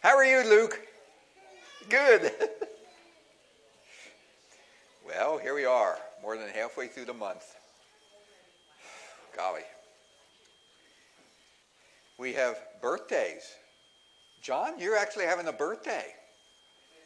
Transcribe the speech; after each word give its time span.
How 0.00 0.16
are 0.16 0.24
you, 0.24 0.48
Luke? 0.48 0.80
Good. 1.88 2.30
well, 5.06 5.38
here 5.38 5.56
we 5.56 5.64
are, 5.64 5.98
more 6.22 6.36
than 6.36 6.48
halfway 6.50 6.86
through 6.86 7.06
the 7.06 7.14
month. 7.14 7.56
Golly. 9.36 9.62
We 12.16 12.32
have 12.34 12.58
birthdays. 12.80 13.42
John, 14.40 14.78
you're 14.78 14.96
actually 14.96 15.24
having 15.24 15.48
a 15.48 15.52
birthday. 15.52 16.06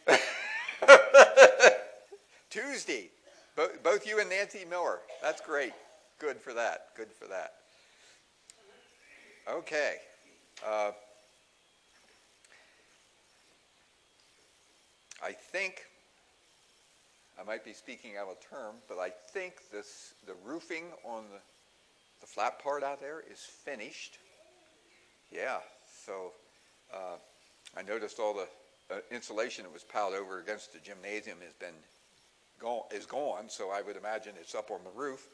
Tuesday. 2.50 3.08
Both, 3.56 3.82
both 3.82 4.06
you 4.06 4.20
and 4.20 4.28
Nancy 4.28 4.66
Miller. 4.68 4.98
That's 5.22 5.40
great. 5.40 5.72
Good 6.18 6.36
for 6.36 6.52
that. 6.52 6.88
Good 6.94 7.10
for 7.10 7.26
that. 7.28 7.54
Okay. 9.50 9.96
Uh, 10.66 10.90
I 15.22 15.32
think, 15.32 15.84
I 17.40 17.44
might 17.44 17.64
be 17.64 17.72
speaking 17.72 18.12
out 18.18 18.28
of 18.28 18.40
term, 18.40 18.76
but 18.88 18.98
I 18.98 19.10
think 19.32 19.54
this, 19.70 20.14
the 20.26 20.34
roofing 20.44 20.84
on 21.04 21.24
the, 21.32 21.38
the 22.20 22.26
flat 22.26 22.62
part 22.62 22.82
out 22.82 23.00
there 23.00 23.22
is 23.30 23.38
finished. 23.38 24.18
Yeah, 25.30 25.58
so 26.04 26.32
uh, 26.92 27.16
I 27.76 27.82
noticed 27.82 28.18
all 28.18 28.34
the 28.34 28.48
uh, 28.94 28.98
insulation 29.10 29.64
that 29.64 29.72
was 29.72 29.84
piled 29.84 30.14
over 30.14 30.40
against 30.40 30.72
the 30.72 30.78
gymnasium 30.80 31.38
has 31.44 31.54
been 31.54 31.74
is 32.94 33.06
gone, 33.06 33.48
so 33.48 33.70
I 33.70 33.82
would 33.82 33.96
imagine 33.96 34.34
it's 34.40 34.54
up 34.54 34.70
on 34.70 34.78
the 34.84 34.90
roof. 34.96 35.26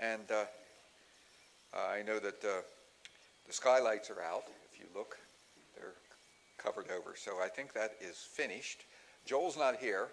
And 0.00 0.28
uh, 0.30 0.44
I 1.76 2.02
know 2.02 2.18
that 2.18 2.44
uh, 2.44 2.62
the 3.46 3.52
skylights 3.52 4.10
are 4.10 4.20
out. 4.20 4.44
If 4.72 4.80
you 4.80 4.86
look, 4.94 5.16
they're 5.76 5.94
covered 6.58 6.90
over. 6.90 7.14
So 7.16 7.40
I 7.42 7.48
think 7.48 7.72
that 7.74 7.92
is 8.00 8.16
finished. 8.16 8.82
Joel's 9.26 9.56
not 9.56 9.76
here. 9.76 10.08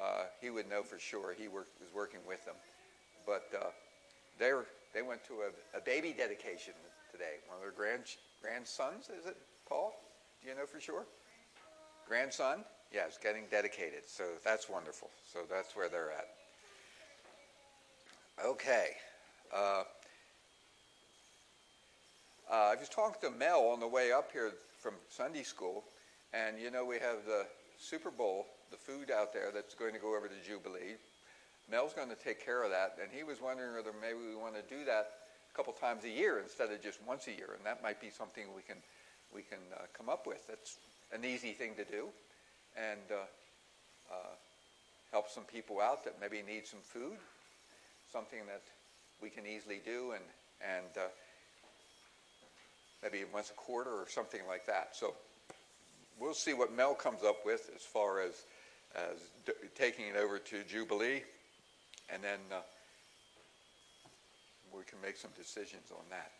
Uh, 0.00 0.24
he 0.40 0.50
would 0.50 0.70
know 0.70 0.82
for 0.82 0.98
sure. 0.98 1.34
He 1.36 1.48
was 1.48 1.66
working 1.94 2.20
with 2.26 2.44
them. 2.44 2.54
But 3.26 3.48
uh, 3.54 3.66
they, 4.38 4.52
were, 4.52 4.66
they 4.94 5.02
went 5.02 5.24
to 5.26 5.34
a, 5.34 5.78
a, 5.78 5.80
baby 5.80 6.14
dedication 6.16 6.74
today. 7.10 7.42
One 7.48 7.56
of 7.56 7.62
their 7.62 7.72
grand, 7.72 8.04
grandsons, 8.40 9.10
is 9.10 9.26
it, 9.26 9.36
Paul? 9.68 9.94
Do 10.42 10.48
you 10.48 10.54
know 10.54 10.66
for 10.66 10.80
sure? 10.80 11.04
Grandson? 12.08 12.64
Yes, 12.92 13.18
getting 13.20 13.44
dedicated. 13.50 14.02
So 14.06 14.24
that's 14.44 14.68
wonderful. 14.68 15.10
So 15.32 15.40
that's 15.50 15.74
where 15.74 15.88
they're 15.88 16.12
at. 16.12 16.28
Okay. 18.44 18.88
Uh, 19.52 19.82
uh, 22.50 22.72
I 22.72 22.74
was 22.74 22.88
talking 22.88 23.30
to 23.30 23.36
Mel 23.36 23.68
on 23.68 23.80
the 23.80 23.88
way 23.88 24.12
up 24.12 24.30
here 24.32 24.52
from 24.78 24.94
Sunday 25.08 25.42
school, 25.42 25.84
and 26.32 26.58
you 26.58 26.70
know 26.70 26.84
we 26.84 26.96
have 26.96 27.24
the 27.26 27.46
Super 27.78 28.10
Bowl, 28.10 28.46
the 28.70 28.76
food 28.76 29.10
out 29.10 29.32
there 29.32 29.50
that's 29.52 29.74
going 29.74 29.92
to 29.92 29.98
go 29.98 30.16
over 30.16 30.28
to 30.28 30.34
Jubilee. 30.46 30.96
Mel's 31.70 31.92
going 31.94 32.10
to 32.10 32.16
take 32.16 32.44
care 32.44 32.62
of 32.62 32.70
that, 32.70 32.98
and 33.00 33.10
he 33.12 33.22
was 33.22 33.40
wondering 33.40 33.74
whether 33.74 33.92
maybe 34.00 34.18
we 34.18 34.36
want 34.36 34.54
to 34.54 34.62
do 34.62 34.84
that 34.84 35.10
a 35.50 35.56
couple 35.56 35.72
times 35.72 36.04
a 36.04 36.10
year 36.10 36.40
instead 36.42 36.70
of 36.70 36.82
just 36.82 36.98
once 37.06 37.26
a 37.26 37.32
year, 37.32 37.56
and 37.56 37.64
that 37.64 37.82
might 37.82 38.00
be 38.00 38.10
something 38.10 38.44
we 38.54 38.62
can 38.62 38.76
we 39.34 39.42
can 39.42 39.58
uh, 39.74 39.82
come 39.96 40.08
up 40.08 40.26
with. 40.26 40.46
That's 40.46 40.76
an 41.12 41.24
easy 41.24 41.52
thing 41.52 41.74
to 41.76 41.84
do 41.84 42.08
and 42.76 43.00
uh, 43.10 44.12
uh, 44.12 44.34
help 45.10 45.30
some 45.30 45.44
people 45.44 45.80
out 45.80 46.04
that 46.04 46.14
maybe 46.20 46.42
need 46.46 46.66
some 46.66 46.80
food, 46.82 47.16
something 48.12 48.40
that 48.46 48.62
we 49.22 49.30
can 49.30 49.46
easily 49.46 49.80
do, 49.84 50.12
and 50.12 50.24
and 50.60 50.96
uh, 50.96 51.08
maybe 53.02 53.24
once 53.32 53.50
a 53.50 53.54
quarter 53.54 53.90
or 53.90 54.06
something 54.08 54.40
like 54.48 54.66
that. 54.66 54.96
So 54.96 55.14
we'll 56.18 56.34
see 56.34 56.54
what 56.54 56.74
Mel 56.74 56.94
comes 56.94 57.22
up 57.22 57.44
with 57.44 57.70
as 57.74 57.82
far 57.82 58.20
as 58.20 58.44
as 58.94 59.18
taking 59.74 60.06
it 60.06 60.16
over 60.16 60.38
to 60.38 60.62
Jubilee, 60.64 61.22
and 62.08 62.22
then 62.22 62.38
uh, 62.52 62.60
we 64.72 64.84
can 64.84 65.00
make 65.02 65.16
some 65.16 65.30
decisions 65.36 65.90
on 65.90 66.04
that. 66.10 66.30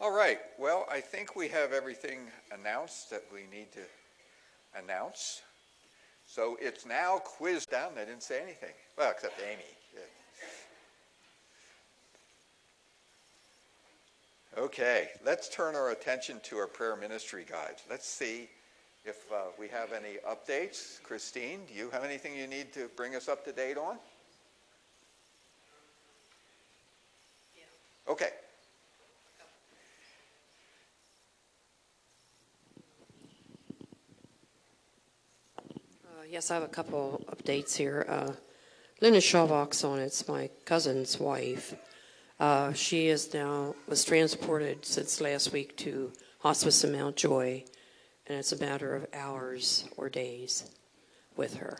All 0.00 0.14
right. 0.14 0.38
Well, 0.58 0.86
I 0.90 1.00
think 1.00 1.36
we 1.36 1.48
have 1.48 1.72
everything 1.72 2.20
announced 2.52 3.10
that 3.10 3.22
we 3.32 3.40
need 3.54 3.70
to 3.72 4.82
announce. 4.82 5.42
So 6.26 6.56
it's 6.60 6.86
now 6.86 7.18
quiz 7.18 7.66
down. 7.66 7.94
They 7.94 8.04
didn't 8.04 8.22
say 8.22 8.42
anything. 8.42 8.74
Well, 8.98 9.10
except 9.10 9.40
Amy. 9.40 9.62
Okay, 14.56 15.08
let's 15.24 15.48
turn 15.48 15.74
our 15.74 15.90
attention 15.90 16.38
to 16.44 16.56
our 16.58 16.68
prayer 16.68 16.94
ministry 16.94 17.44
guide. 17.48 17.74
Let's 17.90 18.06
see 18.06 18.48
if 19.04 19.16
uh, 19.32 19.46
we 19.58 19.66
have 19.68 19.92
any 19.92 20.18
updates. 20.28 21.02
Christine, 21.02 21.60
do 21.66 21.74
you 21.74 21.90
have 21.90 22.04
anything 22.04 22.36
you 22.36 22.46
need 22.46 22.72
to 22.74 22.88
bring 22.96 23.16
us 23.16 23.28
up 23.28 23.44
to 23.46 23.52
date 23.52 23.76
on? 23.76 23.98
Okay. 28.08 28.28
yes, 36.30 36.50
I 36.50 36.54
have 36.54 36.62
a 36.64 36.68
couple 36.68 37.24
updates 37.28 37.76
here. 37.76 38.04
Uh, 38.08 38.32
Linda 39.00 39.20
Shavok's 39.20 39.84
on. 39.84 40.00
It's 40.00 40.26
my 40.26 40.50
cousin's 40.64 41.20
wife. 41.20 41.74
Uh, 42.40 42.72
she 42.72 43.08
is 43.08 43.32
now 43.32 43.74
was 43.88 44.04
transported 44.04 44.84
since 44.84 45.20
last 45.20 45.52
week 45.52 45.76
to 45.76 46.12
hospice 46.40 46.82
in 46.82 46.92
Mount 46.92 47.16
Joy, 47.16 47.64
and 48.26 48.38
it's 48.38 48.52
a 48.52 48.58
matter 48.58 48.94
of 48.94 49.06
hours 49.14 49.88
or 49.96 50.08
days 50.08 50.70
with 51.36 51.54
her. 51.56 51.78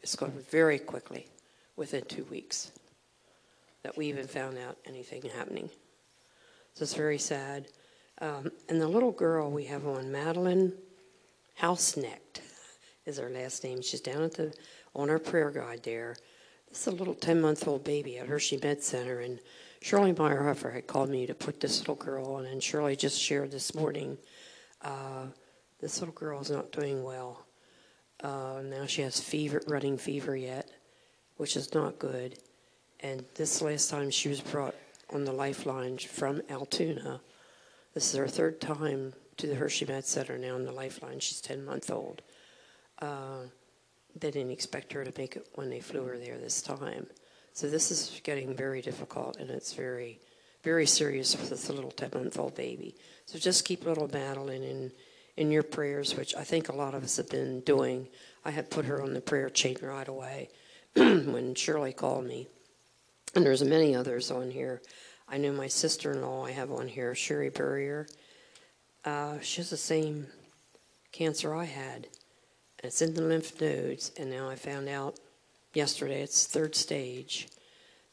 It's 0.00 0.14
going 0.14 0.32
very 0.50 0.78
quickly, 0.78 1.26
within 1.76 2.04
two 2.04 2.24
weeks, 2.24 2.70
that 3.82 3.96
we 3.96 4.06
even 4.06 4.28
found 4.28 4.56
out 4.56 4.78
anything 4.86 5.22
happening. 5.22 5.68
So 6.74 6.84
it's 6.84 6.94
very 6.94 7.18
sad. 7.18 7.66
Um, 8.20 8.52
and 8.68 8.80
the 8.80 8.88
little 8.88 9.12
girl 9.12 9.50
we 9.50 9.64
have 9.64 9.86
on, 9.86 10.12
Madeline 10.12 10.72
Housenecht 11.60 12.40
is 13.04 13.18
her 13.18 13.30
last 13.30 13.64
name. 13.64 13.82
She's 13.82 14.00
down 14.00 14.22
at 14.22 14.34
the 14.34 14.54
on 14.94 15.10
our 15.10 15.18
prayer 15.18 15.50
guide 15.50 15.82
there. 15.82 16.16
This 16.68 16.82
is 16.82 16.86
a 16.86 16.90
little 16.92 17.14
ten 17.14 17.40
month 17.40 17.66
old 17.66 17.82
baby 17.82 18.18
at 18.18 18.28
Hershey 18.28 18.60
Med 18.62 18.82
Center, 18.82 19.20
and 19.20 19.40
Shirley 19.80 20.12
Meyerhofer 20.12 20.72
had 20.72 20.86
called 20.86 21.08
me 21.08 21.26
to 21.26 21.34
put 21.34 21.60
this 21.60 21.80
little 21.80 21.94
girl 21.94 22.34
on, 22.34 22.46
and 22.46 22.62
Shirley 22.62 22.96
just 22.96 23.20
shared 23.20 23.50
this 23.50 23.74
morning. 23.74 24.18
Uh, 24.82 25.26
this 25.80 26.00
little 26.00 26.14
girl 26.14 26.40
is 26.40 26.50
not 26.50 26.72
doing 26.72 27.04
well. 27.04 27.46
Uh, 28.22 28.60
now 28.64 28.86
she 28.86 29.02
has 29.02 29.20
fever, 29.20 29.62
running 29.68 29.96
fever 29.96 30.36
yet, 30.36 30.68
which 31.36 31.56
is 31.56 31.72
not 31.72 31.98
good. 31.98 32.38
And 33.00 33.24
this 33.36 33.62
last 33.62 33.90
time 33.90 34.10
she 34.10 34.28
was 34.28 34.40
brought 34.40 34.74
on 35.10 35.24
the 35.24 35.32
lifeline 35.32 35.98
from 35.98 36.42
Altoona. 36.50 37.20
This 37.94 38.10
is 38.12 38.18
her 38.18 38.28
third 38.28 38.60
time 38.60 39.14
to 39.36 39.46
the 39.46 39.54
Hershey 39.54 39.86
Med 39.86 40.04
Center 40.04 40.36
now 40.36 40.56
on 40.56 40.64
the 40.64 40.72
lifeline. 40.72 41.20
She's 41.20 41.40
10 41.40 41.64
months 41.64 41.90
old. 41.90 42.22
Uh, 43.00 43.42
they 44.16 44.32
didn't 44.32 44.50
expect 44.50 44.92
her 44.92 45.04
to 45.04 45.12
make 45.16 45.36
it 45.36 45.46
when 45.54 45.70
they 45.70 45.80
flew 45.80 46.04
her 46.04 46.18
there 46.18 46.38
this 46.38 46.60
time. 46.60 47.06
So 47.58 47.68
this 47.68 47.90
is 47.90 48.20
getting 48.22 48.54
very 48.54 48.80
difficult, 48.80 49.38
and 49.38 49.50
it's 49.50 49.72
very, 49.72 50.20
very 50.62 50.86
serious 50.86 51.36
with 51.36 51.50
this 51.50 51.68
little 51.68 51.90
10 51.90 52.10
month 52.14 52.38
old 52.38 52.54
baby. 52.54 52.94
So 53.26 53.36
just 53.36 53.64
keep 53.64 53.84
little 53.84 54.06
Madeline 54.06 54.62
in, 54.62 54.92
in 55.36 55.50
your 55.50 55.64
prayers, 55.64 56.16
which 56.16 56.36
I 56.36 56.44
think 56.44 56.68
a 56.68 56.76
lot 56.76 56.94
of 56.94 57.02
us 57.02 57.16
have 57.16 57.28
been 57.28 57.62
doing. 57.62 58.06
I 58.44 58.52
had 58.52 58.70
put 58.70 58.84
her 58.84 59.02
on 59.02 59.12
the 59.12 59.20
prayer 59.20 59.50
chain 59.50 59.76
right 59.82 60.06
away 60.06 60.50
when 60.94 61.56
Shirley 61.56 61.92
called 61.92 62.26
me. 62.26 62.46
And 63.34 63.44
there's 63.44 63.64
many 63.64 63.92
others 63.92 64.30
on 64.30 64.52
here. 64.52 64.80
I 65.28 65.38
know 65.38 65.50
my 65.50 65.66
sister 65.66 66.12
in 66.12 66.22
law 66.22 66.46
I 66.46 66.52
have 66.52 66.70
on 66.70 66.86
here, 66.86 67.16
Sherry 67.16 67.50
Burrier. 67.50 68.06
Uh, 69.04 69.40
she 69.40 69.62
has 69.62 69.70
the 69.70 69.76
same 69.76 70.28
cancer 71.10 71.56
I 71.56 71.64
had. 71.64 72.06
It's 72.84 73.02
in 73.02 73.14
the 73.14 73.22
lymph 73.22 73.60
nodes, 73.60 74.12
and 74.16 74.30
now 74.30 74.48
I 74.48 74.54
found 74.54 74.88
out 74.88 75.18
yesterday 75.78 76.22
it's 76.22 76.44
third 76.44 76.74
stage. 76.74 77.46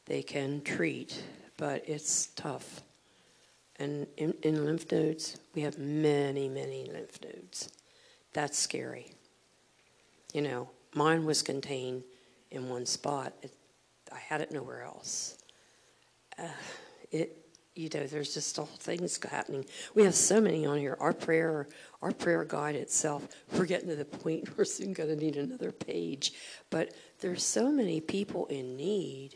They 0.06 0.22
can 0.22 0.62
treat, 0.62 1.24
but 1.58 1.84
it's 1.90 2.28
tough. 2.36 2.82
And 3.78 4.06
in, 4.18 4.36
in 4.44 4.66
lymph 4.66 4.92
nodes, 4.92 5.40
we 5.56 5.64
have 5.64 5.80
many, 5.80 6.48
many 6.48 6.86
lymph 6.86 7.20
nodes. 7.24 7.72
That's 8.34 8.60
scary. 8.60 9.12
You 10.32 10.44
know, 10.44 10.70
mine 10.94 11.26
was 11.26 11.42
contained 11.42 12.04
in 12.52 12.70
one 12.70 12.86
spot. 12.86 13.34
It, 13.42 13.52
I 14.14 14.20
had 14.20 14.42
it 14.42 14.52
nowhere 14.52 14.84
else. 14.84 15.40
Uh, 16.38 16.44
it 17.12 17.45
you 17.76 17.90
know, 17.94 18.08
there's 18.08 18.34
just 18.34 18.58
all 18.58 18.66
things 18.66 19.20
happening. 19.30 19.66
We 19.94 20.04
have 20.04 20.16
so 20.16 20.40
many 20.40 20.66
on 20.66 20.78
here. 20.78 20.98
Our 21.00 21.12
prayer, 21.12 21.68
our 22.02 22.12
prayer 22.12 22.46
guide 22.46 22.76
itself, 22.76 23.28
we're 23.54 23.66
getting 23.66 23.90
to 23.90 23.96
the 23.98 24.06
point 24.06 24.50
we're 24.58 24.64
soon 24.66 24.94
going 24.94 25.10
to 25.10 25.16
need 25.16 25.36
another 25.36 25.72
page. 25.72 26.34
But 26.70 26.94
there's 27.20 27.44
so 27.44 27.70
many 27.70 28.00
people 28.00 28.46
in 28.46 28.78
need 28.78 29.36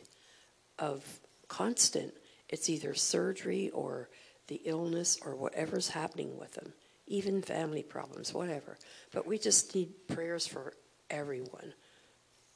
of 0.77 1.03
constant. 1.49 2.13
It's 2.47 2.69
either 2.69 2.93
surgery 2.95 3.69
or 3.71 4.09
the 4.47 4.61
illness 4.63 5.19
or 5.23 5.35
whatever's 5.35 5.89
happening 5.89 6.37
with 6.37 6.53
them. 6.53 6.73
even 7.07 7.41
family 7.41 7.81
problems, 7.81 8.33
whatever. 8.33 8.77
But 9.11 9.25
we 9.25 9.37
just 9.39 9.73
need 9.75 9.89
prayers 10.07 10.45
for 10.45 10.73
everyone. 11.09 11.73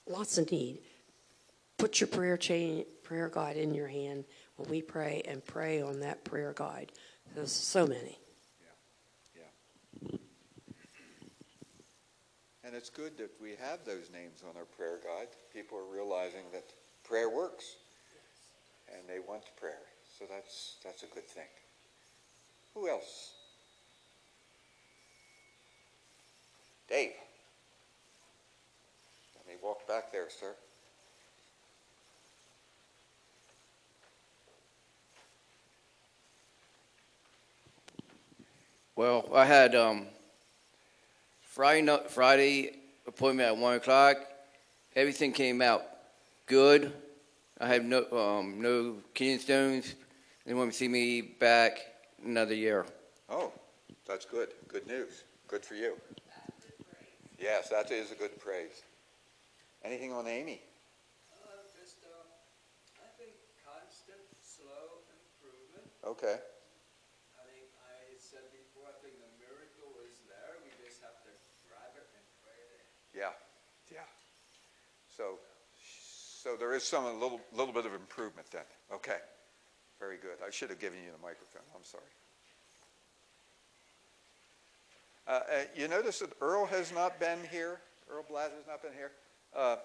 Lots 0.07 0.37
of 0.37 0.51
need. 0.51 0.79
Put 1.77 1.99
your 1.99 2.07
prayer 2.07 2.37
chain, 2.37 2.85
prayer 3.03 3.29
guide 3.29 3.57
in 3.57 3.73
your 3.73 3.87
hand 3.87 4.25
we 4.69 4.81
pray, 4.81 5.21
and 5.27 5.45
pray 5.45 5.81
on 5.81 5.99
that 6.01 6.23
prayer 6.23 6.53
guide. 6.55 6.91
There's 7.35 7.51
so 7.51 7.87
many. 7.87 8.19
Yeah. 8.61 10.17
And 12.63 12.75
it's 12.75 12.89
good 12.89 13.17
that 13.17 13.31
we 13.41 13.51
have 13.61 13.85
those 13.85 14.09
names 14.11 14.43
on 14.47 14.55
our 14.57 14.65
prayer 14.65 14.99
guide. 15.03 15.29
People 15.53 15.77
are 15.77 15.93
realizing 15.93 16.43
that 16.53 16.65
prayer 17.03 17.29
works, 17.29 17.75
and 18.87 19.07
they 19.07 19.19
want 19.19 19.43
prayer. 19.57 19.81
So 20.17 20.25
that's 20.29 20.77
that's 20.83 21.03
a 21.03 21.07
good 21.07 21.27
thing. 21.27 21.49
Who 22.73 22.89
else? 22.89 23.33
Dave. 26.87 27.11
Let 29.35 29.47
me 29.47 29.53
walk 29.61 29.87
back 29.87 30.11
there, 30.11 30.29
sir. 30.29 30.55
Well, 38.95 39.29
I 39.33 39.45
had 39.45 39.75
um, 39.75 40.05
Friday 41.41 41.81
no- 41.81 42.03
Friday 42.07 42.77
appointment 43.07 43.47
at 43.47 43.57
one 43.57 43.75
o'clock. 43.75 44.17
Everything 44.95 45.31
came 45.31 45.61
out 45.61 45.83
good. 46.45 46.93
I 47.59 47.67
have 47.67 47.83
no 47.83 48.05
um, 48.11 48.61
no 48.61 48.97
kidney 49.13 49.39
stones. 49.39 49.95
They 50.45 50.53
want 50.53 50.71
to 50.71 50.77
see 50.77 50.87
me 50.87 51.21
back 51.21 51.79
another 52.23 52.53
year. 52.53 52.85
Oh, 53.29 53.51
that's 54.05 54.25
good. 54.25 54.49
Good 54.67 54.85
news. 54.87 55.23
Good 55.47 55.65
for 55.65 55.75
you. 55.75 55.95
Yes, 57.39 57.69
that 57.69 57.91
is 57.91 58.11
a 58.11 58.15
good 58.15 58.39
praise. 58.39 58.83
Anything 59.83 60.13
on 60.13 60.27
Amy? 60.27 60.61
Uh, 61.27 61.59
just, 61.75 61.99
uh, 62.07 63.03
I 63.03 63.07
think 63.19 63.35
constant, 63.67 64.23
slow 64.39 65.03
improvement. 65.11 65.83
Okay. 66.07 66.39
I 66.39 67.43
think 67.51 67.67
I 67.83 68.15
said 68.15 68.47
before, 68.55 68.87
I 68.87 68.95
think 69.03 69.19
the 69.19 69.27
miracle 69.43 69.91
is 70.07 70.23
there. 70.31 70.55
We 70.63 70.71
just 70.79 71.03
have 71.03 71.19
to 71.27 71.31
grab 71.67 71.91
it 71.99 72.07
and 72.15 72.25
pray 72.39 72.55
it 72.55 72.71
in. 72.79 72.87
Yeah, 73.11 73.35
yeah. 73.91 74.07
So, 75.11 75.43
so 76.43 76.57
there 76.57 76.75
is 76.75 76.83
some, 76.83 77.05
a 77.05 77.13
little, 77.13 77.39
little 77.55 77.73
bit 77.73 77.85
of 77.85 77.93
improvement 77.93 78.47
then. 78.51 78.63
Okay. 78.93 79.19
Very 79.97 80.17
good. 80.17 80.45
I 80.45 80.51
should 80.51 80.69
have 80.69 80.79
given 80.79 80.99
you 80.99 81.11
the 81.15 81.21
microphone. 81.25 81.61
I'm 81.73 81.83
sorry. 81.85 82.03
Uh, 85.25 85.31
uh, 85.31 85.63
you 85.73 85.87
notice 85.87 86.19
that 86.19 86.31
Earl 86.41 86.65
has 86.65 86.91
not 86.91 87.17
been 87.17 87.39
here. 87.49 87.79
Earl 88.11 88.25
Blatt 88.27 88.51
has 88.57 88.67
not 88.67 88.83
been 88.83 88.91
here. 88.91 89.11
Uh, 89.55 89.77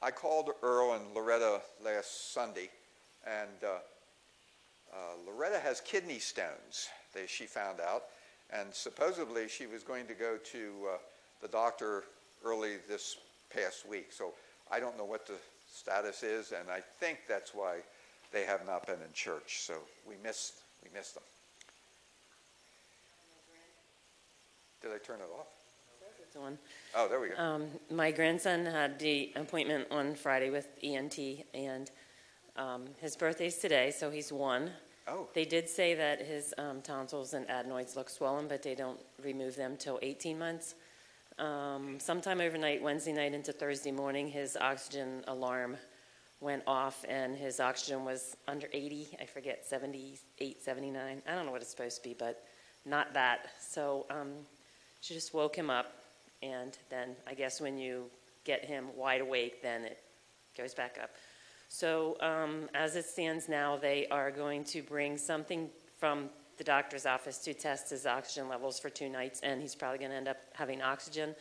I 0.00 0.10
called 0.10 0.50
Earl 0.62 0.94
and 0.94 1.04
Loretta 1.14 1.60
last 1.84 2.32
Sunday, 2.32 2.70
and 3.26 3.50
uh, 3.62 3.76
uh, 4.90 4.96
Loretta 5.26 5.58
has 5.58 5.82
kidney 5.82 6.18
stones. 6.18 6.88
They, 7.12 7.26
she 7.26 7.44
found 7.44 7.80
out, 7.80 8.04
and 8.50 8.72
supposedly 8.72 9.48
she 9.48 9.66
was 9.66 9.82
going 9.82 10.06
to 10.06 10.14
go 10.14 10.38
to 10.52 10.72
uh, 10.94 10.96
the 11.42 11.48
doctor 11.48 12.04
early 12.42 12.76
this 12.88 13.18
past 13.54 13.86
week. 13.86 14.12
So 14.12 14.32
I 14.70 14.80
don't 14.80 14.96
know 14.96 15.04
what 15.04 15.26
the 15.26 15.34
status 15.74 16.22
is, 16.22 16.52
and 16.52 16.70
I 16.70 16.80
think 16.80 17.20
that's 17.28 17.54
why 17.54 17.78
they 18.32 18.44
have 18.44 18.66
not 18.66 18.86
been 18.86 18.96
in 18.96 19.12
church. 19.12 19.60
So 19.60 19.74
we 20.08 20.14
missed 20.22 20.54
we 20.82 20.90
missed 20.96 21.14
them. 21.14 21.24
Did 24.82 24.92
I 24.92 24.98
turn 24.98 25.20
it 25.20 25.30
off? 25.38 25.46
Oh, 26.94 27.08
there 27.08 27.20
we 27.20 27.28
go. 27.28 27.42
Um, 27.42 27.66
my 27.90 28.10
grandson 28.10 28.66
had 28.66 28.98
the 28.98 29.32
appointment 29.36 29.86
on 29.90 30.14
Friday 30.14 30.50
with 30.50 30.68
ENT, 30.82 31.18
and 31.54 31.90
um, 32.56 32.84
his 33.00 33.16
birthday's 33.16 33.56
today, 33.56 33.90
so 33.90 34.10
he's 34.10 34.32
one. 34.32 34.70
Oh. 35.06 35.28
They 35.34 35.44
did 35.44 35.68
say 35.68 35.94
that 35.94 36.20
his 36.20 36.54
um, 36.58 36.82
tonsils 36.82 37.34
and 37.34 37.48
adenoids 37.48 37.96
look 37.96 38.10
swollen, 38.10 38.48
but 38.48 38.62
they 38.62 38.74
don't 38.74 39.00
remove 39.22 39.56
them 39.56 39.76
till 39.76 39.98
18 40.02 40.38
months. 40.38 40.74
Um, 41.38 41.98
sometime 41.98 42.40
overnight, 42.40 42.82
Wednesday 42.82 43.12
night 43.12 43.34
into 43.34 43.52
Thursday 43.52 43.90
morning, 43.90 44.28
his 44.28 44.56
oxygen 44.56 45.24
alarm 45.26 45.76
went 46.40 46.62
off, 46.66 47.04
and 47.08 47.36
his 47.36 47.58
oxygen 47.58 48.04
was 48.04 48.36
under 48.46 48.68
80. 48.72 49.08
I 49.20 49.24
forget, 49.24 49.64
78, 49.66 50.62
79. 50.62 51.22
I 51.26 51.34
don't 51.34 51.46
know 51.46 51.52
what 51.52 51.60
it's 51.60 51.70
supposed 51.70 52.02
to 52.02 52.08
be, 52.08 52.14
but 52.16 52.44
not 52.84 53.12
that. 53.14 53.48
So 53.60 54.06
um, 54.10 54.32
she 55.00 55.14
just 55.14 55.34
woke 55.34 55.56
him 55.56 55.70
up, 55.70 55.92
and 56.42 56.78
then 56.88 57.16
I 57.26 57.34
guess 57.34 57.60
when 57.60 57.78
you 57.78 58.04
get 58.44 58.64
him 58.64 58.86
wide 58.96 59.20
awake, 59.20 59.60
then 59.60 59.84
it 59.84 59.98
goes 60.56 60.72
back 60.72 60.98
up. 61.02 61.10
So 61.68 62.16
um, 62.20 62.68
as 62.74 62.94
it 62.94 63.06
stands 63.06 63.48
now, 63.48 63.76
they 63.76 64.06
are 64.08 64.30
going 64.30 64.62
to 64.64 64.82
bring 64.82 65.16
something 65.18 65.70
from 65.98 66.28
the 66.56 66.64
doctor's 66.64 67.06
office 67.06 67.38
to 67.38 67.54
test 67.54 67.90
his 67.90 68.06
oxygen 68.06 68.48
levels 68.48 68.78
for 68.78 68.90
two 68.90 69.08
nights, 69.08 69.40
and 69.42 69.60
he's 69.60 69.74
probably 69.74 69.98
going 69.98 70.10
to 70.10 70.16
end 70.16 70.28
up 70.28 70.38
having 70.54 70.82
oxygen 70.82 71.34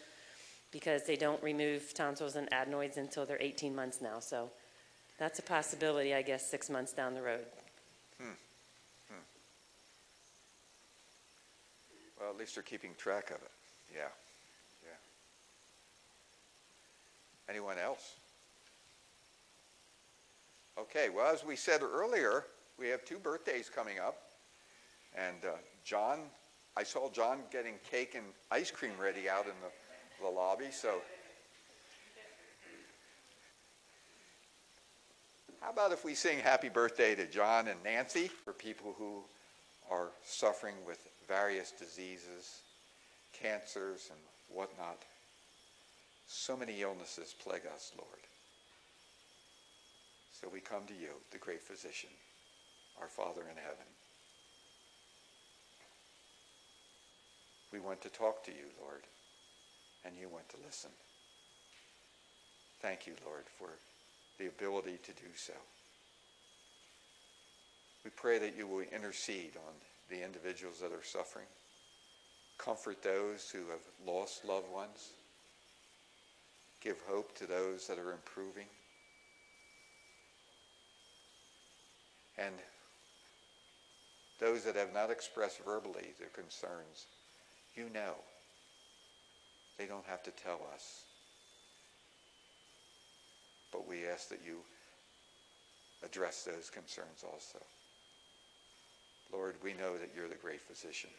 because 0.71 1.03
they 1.03 1.15
don't 1.15 1.41
remove 1.43 1.93
tonsils 1.93 2.35
and 2.35 2.51
adenoids 2.51 2.97
until 2.97 3.25
they're 3.25 3.41
18 3.41 3.75
months 3.75 4.01
now. 4.01 4.19
So 4.19 4.49
that's 5.19 5.39
a 5.39 5.43
possibility, 5.43 6.13
I 6.13 6.23
guess, 6.23 6.45
six 6.45 6.69
months 6.69 6.91
down 6.93 7.13
the 7.13 7.21
road. 7.21 7.45
Hmm. 8.17 8.33
Hmm. 9.07 9.23
Well, 12.19 12.31
at 12.31 12.37
least 12.37 12.55
they're 12.55 12.63
keeping 12.63 12.91
track 12.97 13.29
of 13.29 13.37
it. 13.37 13.51
Yeah, 13.93 14.09
yeah. 14.83 14.97
Anyone 17.47 17.77
else? 17.77 18.15
Okay, 20.77 21.09
well, 21.09 21.31
as 21.31 21.45
we 21.45 21.55
said 21.55 21.81
earlier, 21.83 22.45
we 22.79 22.87
have 22.87 23.05
two 23.05 23.19
birthdays 23.19 23.69
coming 23.69 23.99
up. 23.99 24.22
And 25.15 25.37
uh, 25.45 25.57
John, 25.83 26.19
I 26.75 26.83
saw 26.83 27.09
John 27.09 27.39
getting 27.51 27.75
cake 27.89 28.15
and 28.15 28.25
ice 28.51 28.71
cream 28.71 28.93
ready 28.99 29.29
out 29.29 29.45
in 29.45 29.53
the, 29.61 30.23
the 30.25 30.29
lobby, 30.29 30.71
so. 30.71 31.01
How 35.61 35.69
about 35.69 35.93
if 35.93 36.03
we 36.03 36.13
sing 36.13 36.39
happy 36.39 36.67
birthday 36.67 37.15
to 37.15 37.25
John 37.25 37.67
and 37.67 37.81
Nancy 37.83 38.27
for 38.27 38.51
people 38.51 38.95
who 38.97 39.21
are 39.89 40.09
suffering 40.25 40.75
with 40.85 41.07
various 41.27 41.71
diseases, 41.71 42.61
cancers, 43.31 44.09
and 44.09 44.19
whatnot? 44.49 44.97
So 46.27 46.57
many 46.57 46.81
illnesses 46.81 47.33
plague 47.41 47.61
us, 47.73 47.93
Lord. 47.97 48.09
So 50.31 50.49
we 50.51 50.59
come 50.59 50.85
to 50.87 50.93
you, 50.93 51.11
the 51.31 51.37
great 51.37 51.61
physician, 51.61 52.09
our 52.99 53.07
Father 53.07 53.41
in 53.41 53.55
heaven. 53.55 53.87
We 57.73 57.79
want 57.79 58.01
to 58.03 58.09
talk 58.09 58.43
to 58.43 58.51
you, 58.51 58.69
Lord, 58.79 59.01
and 60.05 60.13
you 60.15 60.29
want 60.29 60.47
to 60.49 60.57
listen. 60.63 60.91
Thank 62.83 63.07
you, 63.07 63.13
Lord, 63.25 63.45
for 63.57 63.69
the 64.37 64.45
ability 64.45 64.99
to 65.01 65.11
do 65.13 65.29
so. 65.35 65.53
We 68.05 68.11
pray 68.11 68.37
that 68.37 68.55
you 68.55 68.67
will 68.67 68.85
intercede 68.93 69.53
on 69.55 69.73
the 70.07 70.23
individuals 70.23 70.81
that 70.81 70.91
are 70.91 71.03
suffering, 71.03 71.47
comfort 72.59 73.01
those 73.01 73.49
who 73.49 73.69
have 73.71 73.81
lost 74.05 74.45
loved 74.45 74.71
ones, 74.71 75.13
give 76.79 76.97
hope 77.07 77.35
to 77.37 77.47
those 77.47 77.87
that 77.87 77.97
are 77.97 78.11
improving, 78.11 78.67
and 82.37 82.53
those 84.39 84.63
that 84.65 84.75
have 84.75 84.93
not 84.93 85.09
expressed 85.09 85.63
verbally 85.65 86.13
their 86.19 86.27
concerns, 86.27 87.07
you 87.75 87.89
know. 87.93 88.15
They 89.77 89.85
don't 89.85 90.05
have 90.05 90.23
to 90.23 90.31
tell 90.31 90.61
us. 90.73 91.03
But 93.71 93.87
we 93.87 94.05
ask 94.05 94.29
that 94.29 94.41
you 94.45 94.57
address 96.03 96.43
those 96.43 96.69
concerns 96.69 97.23
also. 97.23 97.59
Lord, 99.31 99.55
we 99.63 99.73
know 99.73 99.97
that 99.97 100.11
you're 100.15 100.27
the 100.27 100.35
great 100.35 100.61
physician. 100.61 101.09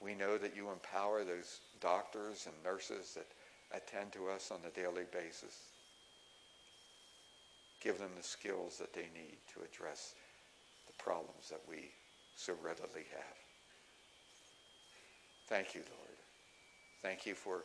We 0.00 0.14
know 0.14 0.36
that 0.36 0.54
you 0.54 0.70
empower 0.70 1.24
those 1.24 1.60
doctors 1.80 2.46
and 2.46 2.54
nurses 2.62 3.14
that 3.14 3.26
attend 3.74 4.12
to 4.12 4.28
us 4.28 4.50
on 4.50 4.58
a 4.66 4.78
daily 4.78 5.04
basis. 5.10 5.72
Give 7.80 7.98
them 7.98 8.10
the 8.16 8.22
skills 8.22 8.76
that 8.78 8.92
they 8.92 9.08
need 9.14 9.38
to 9.54 9.60
address 9.64 10.14
the 10.86 11.02
problems 11.02 11.48
that 11.48 11.62
we 11.68 11.92
so 12.36 12.54
readily 12.62 13.06
have. 13.12 13.43
Thank 15.48 15.74
you, 15.74 15.80
Lord. 15.80 16.18
Thank 17.02 17.26
you 17.26 17.34
for 17.34 17.64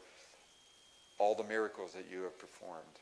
all 1.18 1.36
the 1.36 1.44
miracles 1.44 1.94
that 1.94 2.06
you 2.12 2.24
have 2.24 2.38
performed, 2.38 3.00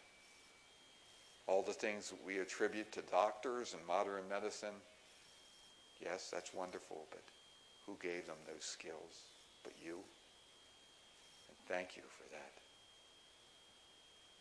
all 1.48 1.62
the 1.62 1.74
things 1.74 2.14
we 2.26 2.40
attribute 2.40 2.92
to 2.92 3.02
doctors 3.02 3.74
and 3.74 3.86
modern 3.88 4.28
medicine. 4.30 4.76
Yes, 6.02 6.30
that's 6.32 6.54
wonderful, 6.54 7.06
but 7.10 7.24
who 7.86 7.98
gave 8.02 8.28
them 8.28 8.38
those 8.48 8.64
skills? 8.64 9.32
but 9.68 9.76
you. 9.84 10.00
And 11.52 11.58
thank 11.68 12.00
you 12.00 12.08
for 12.08 12.24
that. 12.32 12.56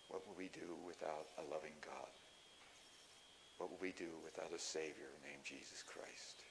What 0.07 0.23
would 0.23 0.39
we 0.39 0.55
do 0.55 0.79
without 0.87 1.27
a 1.43 1.45
loving 1.51 1.75
God? 1.83 2.15
What 3.59 3.75
would 3.75 3.83
we 3.83 3.91
do 3.99 4.07
without 4.23 4.55
a 4.55 4.63
Savior 4.63 5.11
named 5.27 5.43
Jesus 5.43 5.83
Christ? 5.83 6.47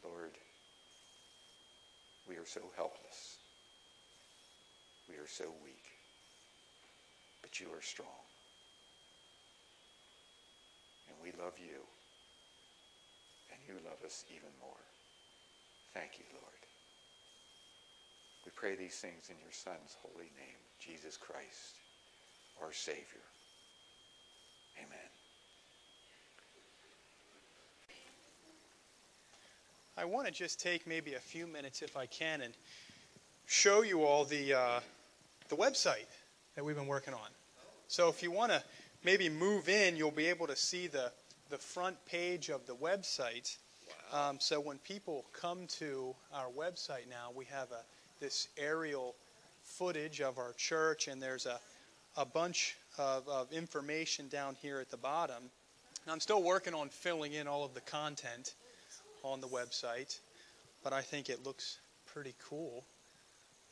Lord, 0.00 0.32
we 2.28 2.36
are 2.36 2.46
so 2.46 2.60
helpless. 2.76 3.38
We 5.08 5.16
are 5.16 5.28
so 5.28 5.44
weak. 5.64 5.84
But 7.42 7.60
you 7.60 7.66
are 7.74 7.82
strong. 7.82 8.24
And 11.08 11.16
we 11.22 11.32
love 11.42 11.58
you. 11.58 11.82
And 13.50 13.60
you 13.66 13.74
love 13.84 13.98
us 14.04 14.24
even 14.30 14.50
more. 14.60 14.84
Thank 15.94 16.18
you, 16.18 16.24
Lord. 16.32 16.62
We 18.44 18.52
pray 18.54 18.74
these 18.74 18.96
things 18.96 19.30
in 19.30 19.36
your 19.38 19.52
Son's 19.52 19.96
holy 20.02 20.32
name, 20.34 20.62
Jesus 20.80 21.16
Christ, 21.16 21.78
our 22.60 22.72
Savior. 22.72 23.26
Amen. 24.78 25.21
I 29.94 30.06
want 30.06 30.26
to 30.26 30.32
just 30.32 30.58
take 30.58 30.86
maybe 30.86 31.14
a 31.14 31.20
few 31.20 31.46
minutes, 31.46 31.82
if 31.82 31.98
I 31.98 32.06
can, 32.06 32.40
and 32.40 32.54
show 33.46 33.82
you 33.82 34.04
all 34.04 34.24
the 34.24 34.54
uh, 34.54 34.80
the 35.50 35.56
website 35.56 36.06
that 36.56 36.64
we've 36.64 36.76
been 36.76 36.86
working 36.86 37.12
on. 37.12 37.28
So 37.88 38.08
if 38.08 38.22
you 38.22 38.30
want 38.30 38.52
to 38.52 38.62
maybe 39.04 39.28
move 39.28 39.68
in, 39.68 39.96
you'll 39.98 40.10
be 40.10 40.28
able 40.28 40.46
to 40.46 40.56
see 40.56 40.86
the 40.86 41.12
the 41.50 41.58
front 41.58 42.02
page 42.06 42.48
of 42.48 42.66
the 42.66 42.74
website. 42.74 43.54
Um, 44.14 44.38
so 44.40 44.60
when 44.60 44.78
people 44.78 45.26
come 45.34 45.66
to 45.78 46.14
our 46.32 46.48
website 46.48 47.10
now, 47.10 47.30
we 47.34 47.44
have 47.46 47.70
a 47.70 47.82
this 48.18 48.48
aerial 48.56 49.14
footage 49.62 50.22
of 50.22 50.38
our 50.38 50.54
church, 50.54 51.06
and 51.06 51.22
there's 51.22 51.44
a 51.44 51.60
a 52.16 52.24
bunch 52.24 52.76
of, 52.98 53.28
of 53.28 53.52
information 53.52 54.28
down 54.28 54.56
here 54.62 54.80
at 54.80 54.90
the 54.90 54.96
bottom. 54.96 55.50
And 56.04 56.12
I'm 56.12 56.20
still 56.20 56.42
working 56.42 56.72
on 56.72 56.88
filling 56.88 57.34
in 57.34 57.46
all 57.46 57.62
of 57.62 57.74
the 57.74 57.80
content 57.82 58.54
on 59.24 59.40
the 59.40 59.48
website, 59.48 60.18
but 60.82 60.92
I 60.92 61.02
think 61.02 61.28
it 61.28 61.44
looks 61.44 61.78
pretty 62.06 62.34
cool. 62.48 62.84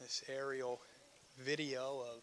This 0.00 0.22
aerial 0.28 0.80
video 1.38 2.00
of. 2.00 2.22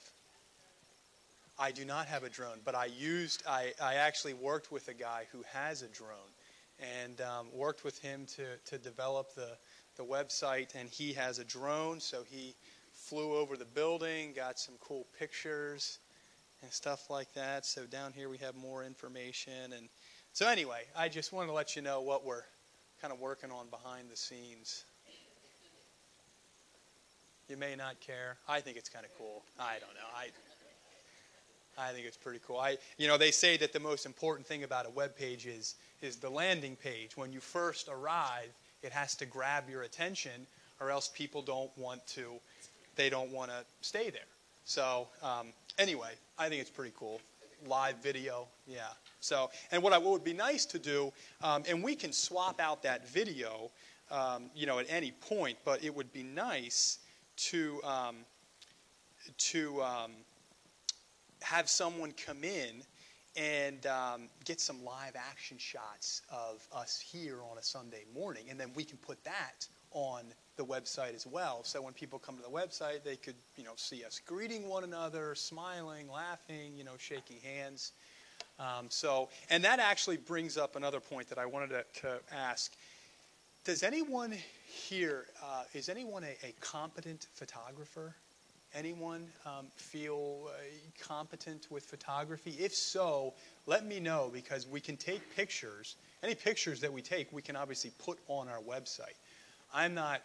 I 1.59 1.71
do 1.71 1.85
not 1.85 2.05
have 2.05 2.23
a 2.23 2.29
drone, 2.29 2.59
but 2.63 2.75
I 2.75 2.85
used, 2.85 3.41
I, 3.47 3.73
I 3.81 3.95
actually 3.95 4.35
worked 4.35 4.71
with 4.71 4.89
a 4.89 4.93
guy 4.93 5.23
who 5.31 5.43
has 5.51 5.81
a 5.81 5.87
drone 5.87 6.31
and 6.79 7.19
um, 7.21 7.47
worked 7.51 7.83
with 7.83 7.97
him 7.99 8.27
to, 8.35 8.43
to 8.65 8.77
develop 8.77 9.33
the, 9.33 9.49
the 9.95 10.03
website. 10.03 10.75
And 10.75 10.87
he 10.87 11.13
has 11.13 11.39
a 11.39 11.43
drone, 11.43 11.99
so 11.99 12.23
he 12.23 12.53
flew 12.93 13.35
over 13.35 13.57
the 13.57 13.65
building, 13.65 14.33
got 14.35 14.59
some 14.59 14.75
cool 14.79 15.07
pictures 15.17 15.97
and 16.61 16.71
stuff 16.71 17.09
like 17.09 17.33
that. 17.33 17.65
So 17.65 17.85
down 17.85 18.13
here 18.13 18.29
we 18.29 18.37
have 18.37 18.55
more 18.55 18.83
information. 18.83 19.73
And 19.75 19.89
so, 20.33 20.47
anyway, 20.47 20.83
I 20.95 21.09
just 21.09 21.33
wanted 21.33 21.47
to 21.47 21.53
let 21.53 21.75
you 21.75 21.81
know 21.81 22.01
what 22.01 22.23
we're 22.23 22.43
kind 23.01 23.13
of 23.13 23.19
working 23.19 23.51
on 23.51 23.67
behind 23.69 24.09
the 24.09 24.15
scenes. 24.15 24.85
You 27.47 27.57
may 27.57 27.75
not 27.75 27.99
care. 27.99 28.37
I 28.47 28.59
think 28.59 28.77
it's 28.77 28.89
kind 28.89 29.05
of 29.05 29.11
cool. 29.17 29.43
I 29.59 29.73
don't 29.73 29.93
know. 29.93 30.09
I 30.15 30.29
I 31.79 31.93
think 31.93 32.07
it's 32.07 32.17
pretty 32.17 32.39
cool. 32.45 32.57
I 32.57 32.77
you 32.97 33.07
know, 33.07 33.17
they 33.17 33.31
say 33.31 33.55
that 33.57 33.71
the 33.71 33.79
most 33.79 34.05
important 34.05 34.47
thing 34.47 34.63
about 34.63 34.85
a 34.85 34.89
web 34.89 35.15
page 35.15 35.45
is 35.45 35.75
is 36.01 36.17
the 36.17 36.29
landing 36.29 36.75
page. 36.75 37.15
When 37.15 37.31
you 37.31 37.39
first 37.39 37.87
arrive, 37.87 38.49
it 38.83 38.91
has 38.91 39.15
to 39.15 39.25
grab 39.25 39.69
your 39.69 39.83
attention 39.83 40.47
or 40.79 40.91
else 40.91 41.09
people 41.13 41.41
don't 41.41 41.75
want 41.77 42.05
to 42.07 42.33
they 42.95 43.09
don't 43.09 43.31
want 43.31 43.51
to 43.51 43.63
stay 43.81 44.09
there. 44.09 44.21
So, 44.65 45.07
um, 45.23 45.53
anyway, 45.77 46.11
I 46.37 46.49
think 46.49 46.59
it's 46.59 46.69
pretty 46.69 46.93
cool. 46.97 47.21
Live 47.67 47.97
video, 48.03 48.47
yeah. 48.67 48.81
So, 49.27 49.49
and 49.73 49.83
what, 49.83 49.91
I, 49.91 49.97
what 49.97 50.11
would 50.13 50.23
be 50.23 50.31
nice 50.31 50.65
to 50.67 50.79
do, 50.79 51.11
um, 51.41 51.63
and 51.67 51.83
we 51.83 51.95
can 51.95 52.13
swap 52.13 52.61
out 52.61 52.81
that 52.83 53.09
video, 53.09 53.71
um, 54.09 54.49
you 54.55 54.65
know, 54.65 54.79
at 54.79 54.85
any 54.87 55.11
point, 55.11 55.57
but 55.65 55.83
it 55.83 55.93
would 55.93 56.13
be 56.13 56.23
nice 56.23 56.99
to 57.35 57.81
um, 57.83 58.15
to 59.37 59.83
um, 59.83 60.11
have 61.41 61.67
someone 61.67 62.13
come 62.13 62.45
in 62.45 62.81
and 63.35 63.85
um, 63.85 64.29
get 64.45 64.61
some 64.61 64.83
live 64.85 65.17
action 65.17 65.57
shots 65.57 66.21
of 66.31 66.65
us 66.73 66.97
here 66.99 67.39
on 67.51 67.57
a 67.57 67.63
Sunday 67.63 68.05
morning, 68.15 68.45
and 68.49 68.57
then 68.57 68.71
we 68.75 68.83
can 68.85 68.97
put 68.97 69.21
that 69.25 69.67
on 69.91 70.23
the 70.55 70.63
website 70.63 71.13
as 71.13 71.27
well. 71.27 71.65
So 71.65 71.81
when 71.81 71.93
people 71.93 72.17
come 72.17 72.37
to 72.37 72.41
the 72.41 72.49
website, 72.49 73.03
they 73.03 73.17
could, 73.17 73.35
you 73.57 73.65
know, 73.65 73.73
see 73.75 74.05
us 74.05 74.21
greeting 74.25 74.69
one 74.69 74.85
another, 74.85 75.35
smiling, 75.35 76.09
laughing, 76.09 76.77
you 76.77 76.85
know, 76.85 76.95
shaking 76.97 77.37
hands. 77.43 77.91
Um, 78.59 78.87
so, 78.89 79.29
and 79.49 79.63
that 79.63 79.79
actually 79.79 80.17
brings 80.17 80.57
up 80.57 80.75
another 80.75 80.99
point 80.99 81.29
that 81.29 81.37
I 81.37 81.45
wanted 81.45 81.69
to, 81.69 81.85
to 82.01 82.19
ask. 82.33 82.73
Does 83.63 83.83
anyone 83.83 84.33
here, 84.65 85.25
uh, 85.43 85.63
is 85.73 85.89
anyone 85.89 86.23
a, 86.23 86.35
a, 86.45 86.53
competent 86.59 87.27
photographer? 87.33 88.15
Anyone 88.73 89.27
um, 89.45 89.67
feel 89.75 90.47
uh, 90.47 90.51
competent 90.99 91.67
with 91.69 91.83
photography? 91.83 92.55
If 92.59 92.73
so, 92.73 93.33
let 93.65 93.85
me 93.85 93.99
know 93.99 94.29
because 94.33 94.67
we 94.67 94.79
can 94.79 94.97
take 94.97 95.21
pictures. 95.35 95.97
Any 96.23 96.33
pictures 96.33 96.81
that 96.81 96.91
we 96.91 97.01
take, 97.01 97.31
we 97.31 97.41
can 97.41 97.55
obviously 97.55 97.91
put 97.99 98.19
on 98.27 98.47
our 98.47 98.61
website. 98.61 99.17
I'm 99.73 99.93
not, 99.93 100.21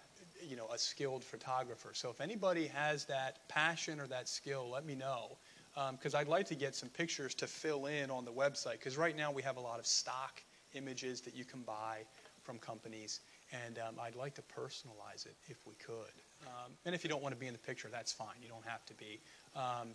you 0.48 0.56
know, 0.56 0.68
a 0.72 0.78
skilled 0.78 1.24
photographer. 1.24 1.90
So 1.94 2.10
if 2.10 2.20
anybody 2.20 2.68
has 2.68 3.04
that 3.06 3.46
passion 3.48 4.00
or 4.00 4.06
that 4.06 4.28
skill, 4.28 4.70
let 4.70 4.86
me 4.86 4.94
know 4.94 5.36
because 5.74 6.14
um, 6.14 6.20
I'd 6.20 6.28
like 6.28 6.46
to 6.48 6.54
get 6.54 6.74
some 6.74 6.88
pictures 6.88 7.34
to 7.36 7.46
fill 7.46 7.86
in 7.86 8.10
on 8.10 8.24
the 8.24 8.32
website. 8.32 8.72
Because 8.72 8.96
right 8.96 9.16
now 9.16 9.32
we 9.32 9.42
have 9.42 9.56
a 9.56 9.60
lot 9.60 9.78
of 9.78 9.86
stock 9.86 10.42
images 10.74 11.20
that 11.22 11.34
you 11.34 11.44
can 11.44 11.62
buy 11.62 11.98
from 12.42 12.58
companies, 12.58 13.20
and 13.66 13.78
um, 13.78 13.94
I'd 14.02 14.16
like 14.16 14.34
to 14.34 14.42
personalize 14.42 15.26
it 15.26 15.36
if 15.48 15.66
we 15.66 15.74
could. 15.74 16.12
Um, 16.46 16.72
and 16.84 16.94
if 16.94 17.04
you 17.04 17.10
don't 17.10 17.22
want 17.22 17.34
to 17.34 17.38
be 17.38 17.46
in 17.46 17.52
the 17.52 17.58
picture, 17.58 17.88
that's 17.90 18.12
fine. 18.12 18.34
You 18.42 18.48
don't 18.48 18.66
have 18.66 18.84
to 18.86 18.94
be. 18.94 19.20
Um, 19.54 19.94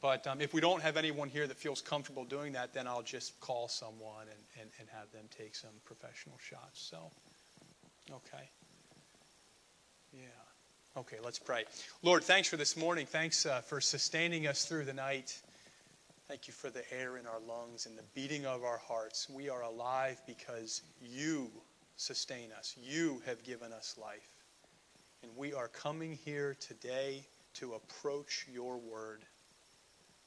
but 0.00 0.26
um, 0.26 0.40
if 0.40 0.54
we 0.54 0.60
don't 0.60 0.82
have 0.82 0.96
anyone 0.96 1.28
here 1.28 1.46
that 1.46 1.56
feels 1.56 1.80
comfortable 1.80 2.24
doing 2.24 2.52
that, 2.52 2.72
then 2.72 2.86
I'll 2.86 3.02
just 3.02 3.38
call 3.40 3.68
someone 3.68 4.26
and, 4.30 4.62
and, 4.62 4.70
and 4.78 4.88
have 4.90 5.10
them 5.12 5.24
take 5.36 5.56
some 5.56 5.70
professional 5.84 6.36
shots. 6.38 6.80
So, 6.80 7.10
okay. 8.10 8.48
Yeah. 10.12 10.47
Okay, 10.98 11.18
let's 11.22 11.38
pray. 11.38 11.62
Lord, 12.02 12.24
thanks 12.24 12.48
for 12.48 12.56
this 12.56 12.76
morning. 12.76 13.06
Thanks 13.06 13.46
uh, 13.46 13.60
for 13.60 13.80
sustaining 13.80 14.48
us 14.48 14.64
through 14.64 14.84
the 14.84 14.92
night. 14.92 15.40
Thank 16.26 16.48
you 16.48 16.52
for 16.52 16.70
the 16.70 16.82
air 16.92 17.18
in 17.18 17.24
our 17.24 17.38
lungs 17.38 17.86
and 17.86 17.96
the 17.96 18.02
beating 18.16 18.46
of 18.46 18.64
our 18.64 18.78
hearts. 18.78 19.30
We 19.30 19.48
are 19.48 19.62
alive 19.62 20.20
because 20.26 20.82
you 21.00 21.52
sustain 21.94 22.50
us. 22.50 22.74
You 22.82 23.22
have 23.26 23.44
given 23.44 23.72
us 23.72 23.94
life. 23.96 24.28
And 25.22 25.30
we 25.36 25.54
are 25.54 25.68
coming 25.68 26.18
here 26.24 26.56
today 26.58 27.24
to 27.54 27.74
approach 27.74 28.44
your 28.52 28.76
word, 28.76 29.20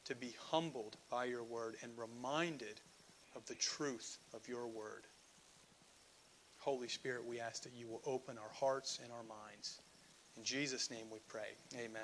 to 0.06 0.16
be 0.16 0.34
humbled 0.40 0.96
by 1.10 1.26
your 1.26 1.44
word 1.44 1.76
and 1.84 1.92
reminded 1.98 2.80
of 3.36 3.46
the 3.46 3.56
truth 3.56 4.20
of 4.34 4.48
your 4.48 4.70
word. 4.70 5.04
Holy 6.60 6.88
Spirit, 6.88 7.26
we 7.26 7.42
ask 7.42 7.64
that 7.64 7.74
you 7.74 7.90
will 7.90 8.02
open 8.06 8.38
our 8.38 8.54
hearts 8.54 9.00
and 9.04 9.12
our 9.12 9.24
minds. 9.24 9.82
In 10.42 10.46
Jesus' 10.46 10.90
name 10.90 11.06
we 11.14 11.20
pray. 11.28 11.50
Amen. 11.76 12.02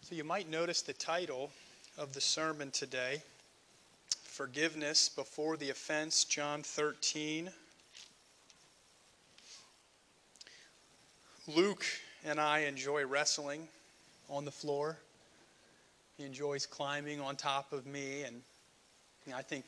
So 0.00 0.14
you 0.14 0.22
might 0.22 0.48
notice 0.48 0.80
the 0.80 0.92
title 0.92 1.50
of 1.98 2.12
the 2.12 2.20
sermon 2.20 2.70
today 2.70 3.20
Forgiveness 4.22 5.08
Before 5.08 5.56
the 5.56 5.70
Offense, 5.70 6.22
John 6.22 6.62
13. 6.62 7.50
Luke 11.48 11.84
and 12.24 12.38
I 12.38 12.60
enjoy 12.60 13.06
wrestling 13.06 13.66
on 14.30 14.44
the 14.44 14.52
floor. 14.52 14.98
He 16.16 16.22
enjoys 16.22 16.64
climbing 16.64 17.20
on 17.20 17.34
top 17.34 17.72
of 17.72 17.86
me, 17.86 18.22
and 18.22 18.40
I 19.34 19.42
think 19.42 19.64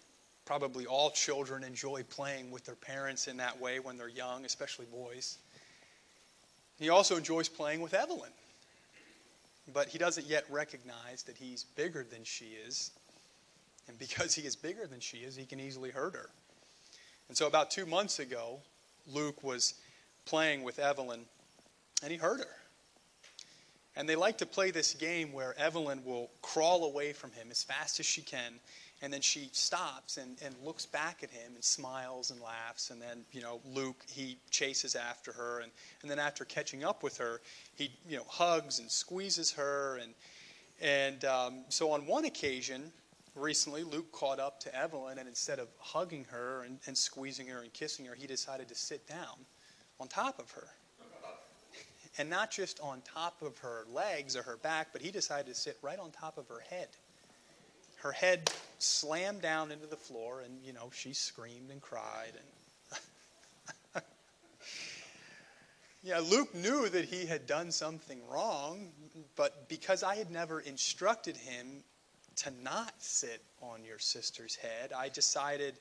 probably 0.48 0.86
all 0.86 1.10
children 1.10 1.62
enjoy 1.62 2.02
playing 2.08 2.50
with 2.50 2.64
their 2.64 2.74
parents 2.74 3.28
in 3.28 3.36
that 3.36 3.60
way 3.60 3.80
when 3.80 3.98
they're 3.98 4.08
young, 4.08 4.46
especially 4.46 4.86
boys. 4.86 5.36
He 6.78 6.88
also 6.88 7.18
enjoys 7.18 7.50
playing 7.50 7.82
with 7.82 7.92
Evelyn, 7.92 8.30
but 9.74 9.88
he 9.88 9.98
doesn't 9.98 10.26
yet 10.26 10.46
recognize 10.48 11.22
that 11.24 11.36
he's 11.36 11.64
bigger 11.64 12.02
than 12.02 12.24
she 12.24 12.56
is. 12.66 12.92
And 13.88 13.98
because 13.98 14.34
he 14.34 14.46
is 14.46 14.56
bigger 14.56 14.86
than 14.86 15.00
she 15.00 15.18
is, 15.18 15.36
he 15.36 15.44
can 15.44 15.60
easily 15.60 15.90
hurt 15.90 16.14
her. 16.14 16.30
And 17.28 17.36
so, 17.36 17.46
about 17.46 17.70
two 17.70 17.84
months 17.84 18.18
ago, 18.18 18.60
Luke 19.06 19.44
was 19.44 19.74
playing 20.24 20.62
with 20.62 20.78
Evelyn, 20.78 21.26
and 22.02 22.10
he 22.10 22.16
hurt 22.16 22.40
her. 22.40 22.56
And 23.96 24.08
they 24.08 24.16
like 24.16 24.38
to 24.38 24.46
play 24.46 24.70
this 24.70 24.94
game 24.94 25.30
where 25.34 25.54
Evelyn 25.58 26.02
will 26.06 26.30
crawl 26.40 26.84
away 26.84 27.12
from 27.12 27.32
him 27.32 27.48
as 27.50 27.62
fast 27.62 28.00
as 28.00 28.06
she 28.06 28.22
can 28.22 28.54
And 29.00 29.12
then 29.12 29.20
she 29.20 29.48
stops 29.52 30.16
and, 30.16 30.36
and 30.44 30.54
looks 30.64 30.84
back 30.84 31.22
at 31.22 31.30
him 31.30 31.52
and 31.54 31.62
smiles 31.62 32.32
and 32.32 32.40
laughs. 32.40 32.90
And 32.90 33.00
then, 33.00 33.24
you 33.30 33.40
know, 33.40 33.60
Luke, 33.64 34.04
he 34.10 34.38
chases 34.50 34.96
after 34.96 35.32
her. 35.32 35.60
And, 35.60 35.70
and 36.02 36.10
then 36.10 36.18
after 36.18 36.44
catching 36.44 36.82
up 36.82 37.04
with 37.04 37.16
her, 37.18 37.40
he, 37.76 37.92
you 38.08 38.16
know, 38.16 38.24
hugs 38.26 38.80
and 38.80 38.90
squeezes 38.90 39.52
her. 39.52 40.00
And, 40.02 40.14
and 40.82 41.24
um, 41.24 41.64
so 41.68 41.92
on 41.92 42.06
one 42.06 42.24
occasion, 42.24 42.90
recently, 43.36 43.84
Luke 43.84 44.10
caught 44.10 44.40
up 44.40 44.58
to 44.60 44.76
Evelyn. 44.76 45.18
And 45.18 45.28
instead 45.28 45.60
of 45.60 45.68
hugging 45.78 46.24
her 46.30 46.64
and, 46.64 46.80
and 46.88 46.98
squeezing 46.98 47.46
her 47.46 47.62
and 47.62 47.72
kissing 47.72 48.04
her, 48.06 48.16
he 48.16 48.26
decided 48.26 48.66
to 48.68 48.74
sit 48.74 49.06
down 49.06 49.46
on 50.00 50.08
top 50.08 50.40
of 50.40 50.50
her. 50.50 50.66
And 52.20 52.28
not 52.28 52.50
just 52.50 52.80
on 52.80 53.00
top 53.02 53.42
of 53.42 53.58
her 53.58 53.84
legs 53.92 54.34
or 54.34 54.42
her 54.42 54.56
back, 54.56 54.88
but 54.92 55.00
he 55.00 55.12
decided 55.12 55.46
to 55.46 55.54
sit 55.54 55.78
right 55.82 56.00
on 56.00 56.10
top 56.10 56.36
of 56.36 56.48
her 56.48 56.58
head 56.68 56.88
her 57.98 58.12
head 58.12 58.50
slammed 58.78 59.42
down 59.42 59.72
into 59.72 59.86
the 59.86 59.96
floor, 59.96 60.40
and 60.40 60.62
you 60.64 60.72
know 60.72 60.90
she 60.92 61.12
screamed 61.12 61.70
and 61.70 61.80
cried. 61.80 62.32
And 63.94 64.02
yeah, 66.02 66.20
Luke 66.20 66.54
knew 66.54 66.88
that 66.88 67.04
he 67.04 67.26
had 67.26 67.46
done 67.46 67.72
something 67.72 68.20
wrong, 68.30 68.88
but 69.36 69.68
because 69.68 70.02
I 70.02 70.16
had 70.16 70.30
never 70.30 70.60
instructed 70.60 71.36
him 71.36 71.82
to 72.36 72.52
not 72.62 72.92
sit 72.98 73.42
on 73.60 73.84
your 73.84 73.98
sister's 73.98 74.54
head, 74.54 74.92
I 74.96 75.08
decided 75.08 75.74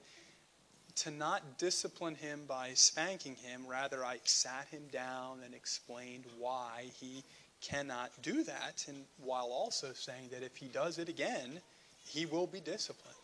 to 0.96 1.12
not 1.12 1.60
discipline 1.60 2.16
him 2.16 2.42
by 2.48 2.72
spanking 2.74 3.36
him. 3.36 3.68
Rather, 3.68 4.04
I 4.04 4.18
sat 4.24 4.68
him 4.72 4.82
down 4.92 5.42
and 5.46 5.54
explained 5.54 6.24
why 6.40 6.90
he 7.00 7.24
cannot 7.62 8.12
do 8.22 8.44
that, 8.44 8.86
and 8.88 9.06
while 9.18 9.50
also 9.52 9.94
saying 9.94 10.30
that 10.32 10.44
if 10.44 10.56
he 10.56 10.68
does 10.68 10.98
it 10.98 11.10
again, 11.10 11.62
he 12.08 12.26
will 12.26 12.48
be 12.48 12.60
disciplined. 12.60 13.16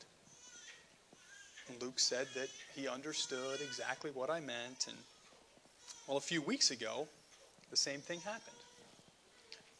And 1.69 1.81
Luke 1.81 1.99
said 1.99 2.27
that 2.35 2.49
he 2.75 2.87
understood 2.87 3.61
exactly 3.61 4.11
what 4.11 4.29
I 4.29 4.39
meant. 4.39 4.87
And, 4.87 4.97
well, 6.07 6.17
a 6.17 6.21
few 6.21 6.41
weeks 6.41 6.71
ago, 6.71 7.07
the 7.71 7.77
same 7.77 8.01
thing 8.01 8.19
happened. 8.19 8.57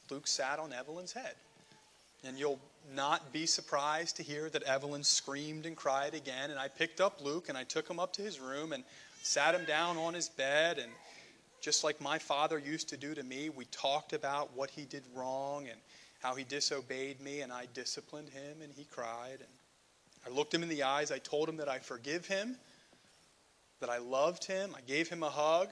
Luke 0.09 0.27
sat 0.27 0.59
on 0.59 0.73
Evelyn's 0.73 1.13
head. 1.13 1.35
And 2.25 2.39
you'll 2.39 2.59
not 2.95 3.33
be 3.33 3.45
surprised 3.45 4.15
to 4.15 4.23
hear 4.23 4.49
that 4.49 4.63
Evelyn 4.63 5.03
screamed 5.03 5.65
and 5.65 5.75
cried 5.75 6.13
again. 6.13 6.51
And 6.51 6.59
I 6.59 6.69
picked 6.69 7.01
up 7.01 7.21
Luke 7.21 7.49
and 7.49 7.57
I 7.57 7.63
took 7.65 7.89
him 7.89 7.99
up 7.99 8.13
to 8.13 8.21
his 8.21 8.39
room 8.39 8.71
and 8.71 8.83
sat 9.21 9.53
him 9.53 9.65
down 9.65 9.97
on 9.97 10.13
his 10.13 10.29
bed. 10.29 10.77
And 10.77 10.91
just 11.59 11.83
like 11.83 11.99
my 11.99 12.19
father 12.19 12.57
used 12.57 12.87
to 12.89 12.97
do 12.97 13.13
to 13.13 13.23
me, 13.23 13.49
we 13.49 13.65
talked 13.65 14.13
about 14.13 14.55
what 14.55 14.69
he 14.69 14.83
did 14.83 15.03
wrong 15.13 15.67
and 15.67 15.79
how 16.23 16.33
he 16.35 16.45
disobeyed 16.45 17.19
me, 17.19 17.41
and 17.41 17.51
I 17.51 17.67
disciplined 17.73 18.29
him, 18.29 18.61
and 18.63 18.71
he 18.73 18.85
cried. 18.85 19.39
And 19.39 19.49
I 20.25 20.29
looked 20.29 20.53
him 20.53 20.63
in 20.63 20.69
the 20.69 20.83
eyes. 20.83 21.11
I 21.11 21.19
told 21.19 21.49
him 21.49 21.57
that 21.57 21.67
I 21.67 21.79
forgive 21.79 22.25
him, 22.25 22.55
that 23.81 23.89
I 23.89 23.97
loved 23.97 24.45
him. 24.45 24.73
I 24.75 24.79
gave 24.87 25.09
him 25.09 25.21
a 25.21 25.29
hug. 25.29 25.67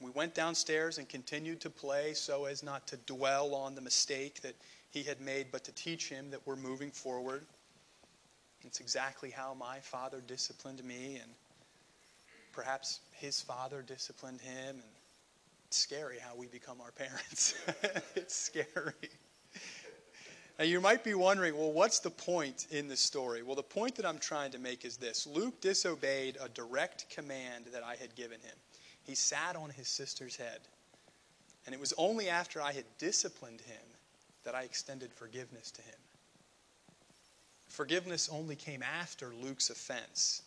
We 0.00 0.10
went 0.12 0.34
downstairs 0.34 0.96
and 0.96 1.06
continued 1.06 1.60
to 1.60 1.70
play 1.70 2.14
so 2.14 2.46
as 2.46 2.62
not 2.62 2.86
to 2.86 2.96
dwell 2.96 3.54
on 3.54 3.74
the 3.74 3.82
mistake 3.82 4.40
that 4.40 4.54
he 4.90 5.02
had 5.02 5.20
made, 5.20 5.48
but 5.52 5.64
to 5.64 5.72
teach 5.72 6.08
him 6.08 6.30
that 6.30 6.40
we're 6.46 6.56
moving 6.56 6.90
forward. 6.90 7.44
It's 8.62 8.80
exactly 8.80 9.30
how 9.30 9.52
my 9.52 9.80
father 9.80 10.22
disciplined 10.26 10.82
me, 10.82 11.18
and 11.22 11.30
perhaps 12.52 13.00
his 13.12 13.42
father 13.42 13.82
disciplined 13.82 14.40
him. 14.40 14.76
And 14.76 14.94
it's 15.66 15.76
scary 15.76 16.18
how 16.18 16.34
we 16.34 16.46
become 16.46 16.80
our 16.80 16.92
parents. 16.92 17.54
it's 18.16 18.34
scary. 18.34 19.10
Now, 20.60 20.66
you 20.66 20.78
might 20.78 21.02
be 21.02 21.14
wondering, 21.14 21.56
well, 21.56 21.72
what's 21.72 22.00
the 22.00 22.10
point 22.10 22.66
in 22.70 22.86
this 22.86 23.00
story? 23.00 23.42
Well, 23.42 23.56
the 23.56 23.62
point 23.62 23.94
that 23.94 24.04
I'm 24.04 24.18
trying 24.18 24.50
to 24.50 24.58
make 24.58 24.84
is 24.84 24.98
this 24.98 25.26
Luke 25.26 25.58
disobeyed 25.62 26.36
a 26.38 26.50
direct 26.50 27.08
command 27.08 27.64
that 27.72 27.82
I 27.82 27.96
had 27.96 28.14
given 28.14 28.38
him. 28.42 28.54
He 29.02 29.14
sat 29.14 29.56
on 29.56 29.70
his 29.70 29.88
sister's 29.88 30.36
head. 30.36 30.58
And 31.64 31.74
it 31.74 31.80
was 31.80 31.94
only 31.96 32.28
after 32.28 32.60
I 32.60 32.72
had 32.72 32.84
disciplined 32.98 33.62
him 33.62 33.80
that 34.44 34.54
I 34.54 34.64
extended 34.64 35.14
forgiveness 35.14 35.70
to 35.70 35.80
him. 35.80 35.98
Forgiveness 37.68 38.28
only 38.30 38.54
came 38.54 38.82
after 38.82 39.32
Luke's 39.32 39.70
offense 39.70 40.42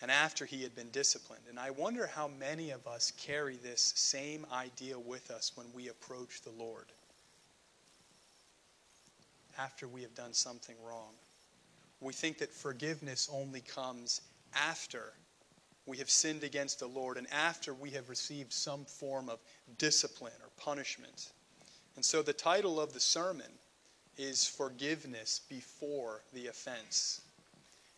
and 0.00 0.12
after 0.12 0.44
he 0.44 0.62
had 0.62 0.76
been 0.76 0.90
disciplined. 0.90 1.42
And 1.50 1.58
I 1.58 1.70
wonder 1.70 2.06
how 2.06 2.28
many 2.38 2.70
of 2.70 2.86
us 2.86 3.10
carry 3.16 3.56
this 3.56 3.94
same 3.96 4.46
idea 4.52 4.96
with 4.96 5.32
us 5.32 5.50
when 5.56 5.66
we 5.74 5.88
approach 5.88 6.42
the 6.42 6.52
Lord 6.56 6.86
after 9.58 9.88
we 9.88 10.02
have 10.02 10.14
done 10.14 10.32
something 10.32 10.76
wrong. 10.82 11.12
We 12.00 12.12
think 12.12 12.38
that 12.38 12.52
forgiveness 12.52 13.28
only 13.32 13.60
comes 13.60 14.20
after 14.54 15.12
we 15.88 15.96
have 15.96 16.10
sinned 16.10 16.44
against 16.44 16.80
the 16.80 16.86
Lord 16.86 17.16
and 17.16 17.26
after 17.32 17.72
we 17.72 17.90
have 17.90 18.10
received 18.10 18.52
some 18.52 18.84
form 18.84 19.30
of 19.30 19.40
discipline 19.78 20.34
or 20.42 20.50
punishment. 20.62 21.32
And 21.96 22.04
so 22.04 22.20
the 22.20 22.34
title 22.34 22.78
of 22.78 22.92
the 22.92 23.00
sermon 23.00 23.50
is 24.18 24.46
Forgiveness 24.46 25.40
Before 25.48 26.20
the 26.34 26.48
Offense. 26.48 27.22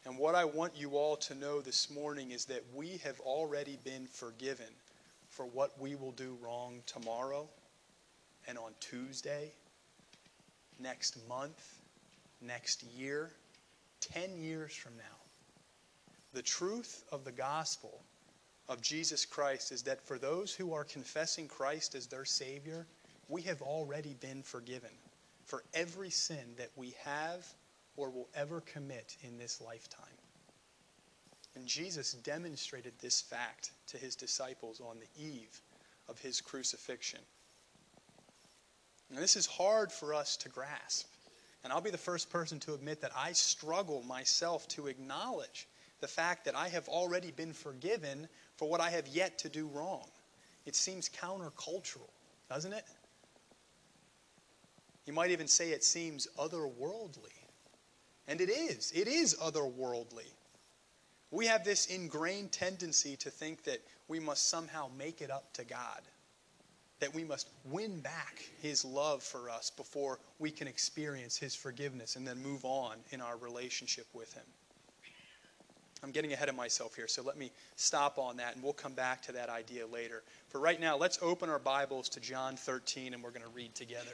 And 0.06 0.16
what 0.16 0.36
I 0.36 0.44
want 0.44 0.76
you 0.76 0.96
all 0.96 1.16
to 1.16 1.34
know 1.34 1.60
this 1.60 1.90
morning 1.90 2.30
is 2.30 2.44
that 2.44 2.62
we 2.74 2.98
have 2.98 3.18
already 3.20 3.76
been 3.84 4.06
forgiven 4.06 4.72
for 5.28 5.46
what 5.46 5.78
we 5.80 5.96
will 5.96 6.12
do 6.12 6.38
wrong 6.40 6.82
tomorrow 6.86 7.48
and 8.46 8.56
on 8.56 8.72
Tuesday 8.78 9.50
next 10.80 11.16
month, 11.28 11.80
next 12.40 12.82
year, 12.82 13.30
10 14.00 14.36
years 14.36 14.74
from 14.74 14.96
now. 14.96 15.20
The 16.32 16.42
truth 16.42 17.04
of 17.12 17.24
the 17.24 17.32
gospel 17.32 18.02
of 18.68 18.80
Jesus 18.80 19.26
Christ 19.26 19.72
is 19.72 19.82
that 19.82 20.00
for 20.06 20.18
those 20.18 20.54
who 20.54 20.72
are 20.72 20.84
confessing 20.84 21.48
Christ 21.48 21.94
as 21.94 22.06
their 22.06 22.24
Savior, 22.24 22.86
we 23.28 23.42
have 23.42 23.62
already 23.62 24.14
been 24.20 24.42
forgiven 24.42 24.90
for 25.44 25.64
every 25.74 26.10
sin 26.10 26.54
that 26.56 26.70
we 26.76 26.94
have 27.04 27.46
or 27.96 28.10
will 28.10 28.28
ever 28.34 28.60
commit 28.60 29.16
in 29.22 29.36
this 29.38 29.60
lifetime. 29.60 30.06
And 31.56 31.66
Jesus 31.66 32.12
demonstrated 32.12 32.92
this 33.00 33.20
fact 33.20 33.72
to 33.88 33.98
his 33.98 34.14
disciples 34.14 34.80
on 34.80 34.98
the 35.00 35.22
eve 35.22 35.60
of 36.08 36.20
his 36.20 36.40
crucifixion. 36.40 37.20
And 39.10 39.18
this 39.18 39.36
is 39.36 39.46
hard 39.46 39.90
for 39.90 40.14
us 40.14 40.36
to 40.38 40.48
grasp. 40.48 41.08
And 41.62 41.72
I'll 41.72 41.80
be 41.80 41.90
the 41.90 41.98
first 41.98 42.30
person 42.30 42.58
to 42.60 42.74
admit 42.74 43.00
that 43.00 43.10
I 43.14 43.32
struggle 43.32 44.02
myself 44.02 44.66
to 44.68 44.86
acknowledge 44.86 45.68
the 46.00 46.08
fact 46.08 46.44
that 46.46 46.56
I 46.56 46.68
have 46.68 46.88
already 46.88 47.30
been 47.32 47.52
forgiven 47.52 48.28
for 48.56 48.68
what 48.68 48.80
I 48.80 48.90
have 48.90 49.06
yet 49.08 49.38
to 49.40 49.48
do 49.48 49.66
wrong. 49.66 50.06
It 50.64 50.74
seems 50.74 51.08
countercultural, 51.08 52.08
doesn't 52.48 52.72
it? 52.72 52.84
You 55.04 55.12
might 55.12 55.30
even 55.30 55.48
say 55.48 55.70
it 55.70 55.84
seems 55.84 56.28
otherworldly. 56.38 57.34
And 58.28 58.40
it 58.40 58.48
is. 58.48 58.92
It 58.94 59.08
is 59.08 59.34
otherworldly. 59.42 60.32
We 61.32 61.46
have 61.46 61.64
this 61.64 61.86
ingrained 61.86 62.52
tendency 62.52 63.16
to 63.16 63.30
think 63.30 63.64
that 63.64 63.80
we 64.08 64.20
must 64.20 64.48
somehow 64.48 64.88
make 64.96 65.20
it 65.20 65.30
up 65.30 65.52
to 65.54 65.64
God 65.64 66.00
that 67.00 67.14
we 67.14 67.24
must 67.24 67.48
win 67.64 68.00
back 68.00 68.44
his 68.60 68.84
love 68.84 69.22
for 69.22 69.50
us 69.50 69.70
before 69.70 70.18
we 70.38 70.50
can 70.50 70.68
experience 70.68 71.36
his 71.36 71.54
forgiveness 71.54 72.16
and 72.16 72.26
then 72.26 72.42
move 72.42 72.64
on 72.64 72.96
in 73.10 73.20
our 73.20 73.36
relationship 73.38 74.06
with 74.14 74.32
him. 74.34 74.44
I'm 76.02 76.12
getting 76.12 76.32
ahead 76.32 76.48
of 76.48 76.54
myself 76.54 76.94
here, 76.94 77.08
so 77.08 77.22
let 77.22 77.36
me 77.36 77.50
stop 77.76 78.18
on 78.18 78.36
that 78.38 78.54
and 78.54 78.62
we'll 78.62 78.72
come 78.72 78.94
back 78.94 79.20
to 79.22 79.32
that 79.32 79.50
idea 79.50 79.86
later. 79.86 80.22
For 80.48 80.58
right 80.58 80.80
now, 80.80 80.96
let's 80.96 81.18
open 81.20 81.50
our 81.50 81.58
Bibles 81.58 82.08
to 82.10 82.20
John 82.20 82.56
13 82.56 83.12
and 83.12 83.22
we're 83.22 83.30
going 83.30 83.42
to 83.42 83.48
read 83.48 83.74
together. 83.74 84.06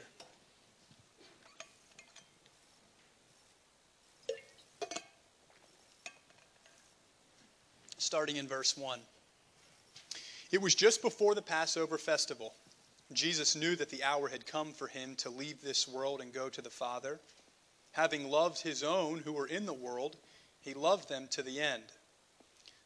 Starting 7.97 8.37
in 8.37 8.47
verse 8.47 8.77
1. 8.77 8.99
It 10.51 10.61
was 10.61 10.75
just 10.75 11.01
before 11.01 11.35
the 11.35 11.41
Passover 11.41 11.97
festival. 11.97 12.53
Jesus 13.13 13.55
knew 13.55 13.75
that 13.75 13.89
the 13.89 14.03
hour 14.03 14.27
had 14.27 14.45
come 14.45 14.73
for 14.73 14.87
him 14.87 15.15
to 15.17 15.29
leave 15.29 15.61
this 15.61 15.87
world 15.87 16.19
and 16.21 16.33
go 16.33 16.49
to 16.49 16.61
the 16.61 16.69
Father. 16.69 17.19
Having 17.91 18.29
loved 18.29 18.61
his 18.61 18.83
own 18.83 19.19
who 19.19 19.33
were 19.33 19.47
in 19.47 19.65
the 19.65 19.73
world, 19.73 20.17
he 20.59 20.73
loved 20.73 21.07
them 21.07 21.27
to 21.31 21.41
the 21.41 21.59
end. 21.61 21.83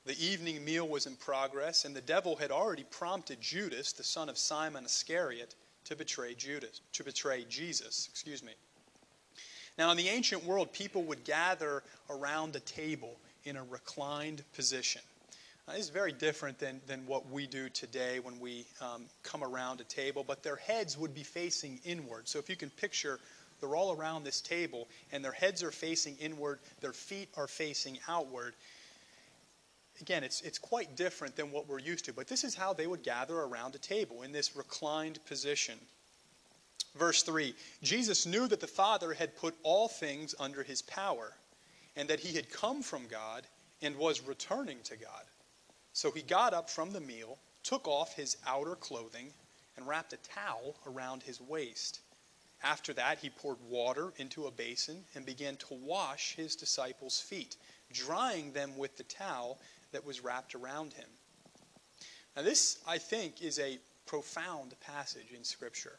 The 0.05 0.23
evening 0.23 0.63
meal 0.63 0.87
was 0.87 1.05
in 1.05 1.15
progress, 1.15 1.85
and 1.85 1.95
the 1.95 2.01
devil 2.01 2.35
had 2.35 2.51
already 2.51 2.83
prompted 2.83 3.41
Judas, 3.41 3.93
the 3.93 4.03
son 4.03 4.29
of 4.29 4.37
Simon 4.37 4.85
Iscariot, 4.85 5.55
to 5.85 5.95
betray 5.95 6.33
Judas, 6.33 6.81
to 6.93 7.03
betray 7.03 7.45
Jesus, 7.49 8.07
excuse 8.11 8.43
me. 8.43 8.53
Now, 9.77 9.91
in 9.91 9.97
the 9.97 10.09
ancient 10.09 10.43
world, 10.43 10.73
people 10.73 11.03
would 11.03 11.23
gather 11.23 11.83
around 12.09 12.55
a 12.55 12.59
table 12.59 13.17
in 13.43 13.57
a 13.57 13.63
reclined 13.63 14.43
position. 14.53 15.01
Uh, 15.67 15.73
this 15.73 15.81
is 15.81 15.89
very 15.89 16.11
different 16.11 16.57
than, 16.57 16.81
than 16.87 17.05
what 17.05 17.29
we 17.29 17.45
do 17.45 17.69
today 17.69 18.19
when 18.19 18.39
we 18.39 18.65
um, 18.81 19.05
come 19.23 19.43
around 19.43 19.79
a 19.79 19.83
table, 19.83 20.23
but 20.25 20.41
their 20.43 20.55
heads 20.55 20.97
would 20.97 21.13
be 21.13 21.23
facing 21.23 21.79
inward. 21.85 22.27
So 22.27 22.39
if 22.39 22.49
you 22.49 22.55
can 22.55 22.69
picture 22.71 23.19
They're 23.59 23.75
all 23.75 23.95
around 23.95 24.23
this 24.23 24.41
table, 24.41 24.89
and 25.11 25.23
their 25.23 25.31
heads 25.31 25.61
are 25.61 25.71
facing 25.71 26.17
inward, 26.17 26.59
their 26.81 26.93
feet 26.93 27.29
are 27.37 27.47
facing 27.47 27.99
outward. 28.07 28.55
Again, 30.01 30.23
it's, 30.23 30.41
it's 30.41 30.57
quite 30.57 30.95
different 30.95 31.35
than 31.35 31.51
what 31.51 31.67
we're 31.67 31.79
used 31.79 32.05
to, 32.05 32.13
but 32.13 32.27
this 32.27 32.43
is 32.43 32.55
how 32.55 32.73
they 32.73 32.87
would 32.87 33.03
gather 33.03 33.37
around 33.41 33.75
a 33.75 33.77
table 33.77 34.23
in 34.23 34.31
this 34.31 34.55
reclined 34.55 35.23
position. 35.25 35.77
Verse 36.95 37.21
3 37.21 37.53
Jesus 37.83 38.25
knew 38.25 38.47
that 38.47 38.59
the 38.59 38.67
Father 38.67 39.13
had 39.13 39.37
put 39.37 39.55
all 39.61 39.87
things 39.87 40.33
under 40.39 40.63
his 40.63 40.81
power, 40.81 41.33
and 41.95 42.09
that 42.09 42.19
he 42.19 42.35
had 42.35 42.49
come 42.49 42.81
from 42.81 43.07
God 43.07 43.45
and 43.83 43.95
was 43.95 44.27
returning 44.27 44.79
to 44.85 44.97
God. 44.97 45.23
So 45.93 46.11
he 46.11 46.21
got 46.21 46.53
up 46.53 46.69
from 46.69 46.91
the 46.91 47.01
meal, 47.01 47.37
took 47.63 47.87
off 47.87 48.15
his 48.15 48.37
outer 48.47 48.75
clothing, 48.75 49.33
and 49.75 49.87
wrapped 49.87 50.13
a 50.13 50.17
towel 50.17 50.75
around 50.87 51.23
his 51.23 51.41
waist. 51.41 52.01
After 52.63 52.93
that, 52.93 53.19
he 53.19 53.29
poured 53.29 53.57
water 53.67 54.13
into 54.17 54.45
a 54.45 54.51
basin 54.51 55.03
and 55.15 55.25
began 55.25 55.55
to 55.57 55.73
wash 55.73 56.35
his 56.35 56.55
disciples' 56.55 57.19
feet, 57.19 57.57
drying 57.91 58.53
them 58.53 58.77
with 58.77 58.97
the 58.97 59.03
towel 59.03 59.59
that 59.91 60.05
was 60.05 60.23
wrapped 60.23 60.55
around 60.55 60.93
him. 60.93 61.09
Now, 62.35 62.43
this, 62.43 62.79
I 62.87 62.97
think, 62.97 63.41
is 63.41 63.59
a 63.59 63.79
profound 64.05 64.75
passage 64.79 65.31
in 65.35 65.43
Scripture. 65.43 65.97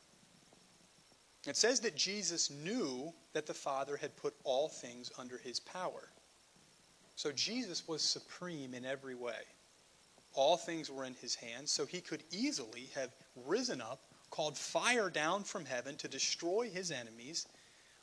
It 1.46 1.56
says 1.56 1.80
that 1.80 1.96
Jesus 1.96 2.50
knew 2.50 3.12
that 3.32 3.46
the 3.46 3.54
Father 3.54 3.96
had 3.96 4.16
put 4.16 4.34
all 4.44 4.68
things 4.68 5.10
under 5.18 5.38
his 5.38 5.58
power. 5.58 6.08
So 7.16 7.32
Jesus 7.32 7.88
was 7.88 8.02
supreme 8.02 8.74
in 8.74 8.84
every 8.84 9.14
way. 9.14 9.42
All 10.34 10.56
things 10.56 10.90
were 10.90 11.04
in 11.04 11.14
his 11.14 11.34
hands, 11.36 11.70
so 11.70 11.84
he 11.84 12.00
could 12.00 12.22
easily 12.30 12.90
have 12.94 13.14
risen 13.36 13.80
up, 13.80 14.00
called 14.30 14.56
fire 14.56 15.10
down 15.10 15.44
from 15.44 15.66
heaven 15.66 15.96
to 15.96 16.08
destroy 16.08 16.70
his 16.70 16.90
enemies, 16.90 17.46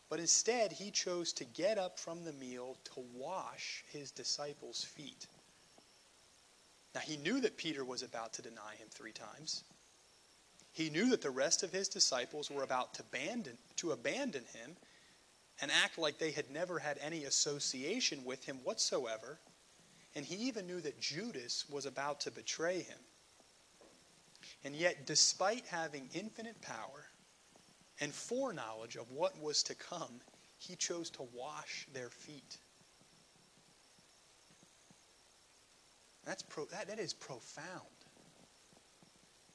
but 0.10 0.20
instead 0.20 0.74
he 0.74 0.92
chose 0.92 1.34
to 1.34 1.46
get 1.46 1.78
up 1.78 2.00
from 2.00 2.24
the 2.24 2.34
meal 2.34 2.78
to 2.94 3.04
wash 3.14 3.84
his 3.92 4.12
disciples' 4.12 4.84
feet. 4.84 5.28
Now 6.94 7.02
he 7.02 7.18
knew 7.18 7.40
that 7.42 7.58
Peter 7.58 7.84
was 7.84 8.04
about 8.04 8.34
to 8.34 8.42
deny 8.42 8.76
him 8.76 8.88
three 8.92 9.12
times. 9.12 9.64
He 10.72 10.90
knew 10.90 11.10
that 11.10 11.22
the 11.22 11.30
rest 11.30 11.64
of 11.64 11.72
his 11.72 11.88
disciples 11.88 12.50
were 12.52 12.64
about 12.64 12.94
to 12.96 13.02
abandon, 13.02 13.58
to 13.78 13.92
abandon 13.92 14.46
him 14.54 14.78
and 15.62 15.72
act 15.72 15.98
like 15.98 16.20
they 16.20 16.32
had 16.32 16.50
never 16.50 16.80
had 16.80 16.98
any 17.00 17.26
association 17.26 18.24
with 18.24 18.46
him 18.46 18.58
whatsoever. 18.64 19.40
And 20.20 20.28
he 20.28 20.48
even 20.50 20.68
knew 20.68 20.82
that 20.82 21.00
Judas 21.00 21.64
was 21.70 21.86
about 21.86 22.20
to 22.20 22.32
betray 22.32 22.80
him. 22.80 22.98
And 24.66 24.76
yet, 24.76 25.08
despite 25.08 25.66
having 25.66 26.10
infinite 26.14 26.62
power 26.62 27.06
and 28.02 28.14
foreknowledge 28.14 28.98
of 28.98 29.10
what 29.12 29.42
was 29.42 29.64
to 29.64 29.76
come, 29.76 30.20
he 30.58 30.76
chose 30.76 31.10
to 31.12 31.26
wash 31.34 31.88
their 31.94 32.10
feet. 32.10 32.58
That's 36.26 36.44
pro- 36.44 36.66
that, 36.66 36.90
that 36.90 37.00
is 37.00 37.14
profound. 37.14 37.88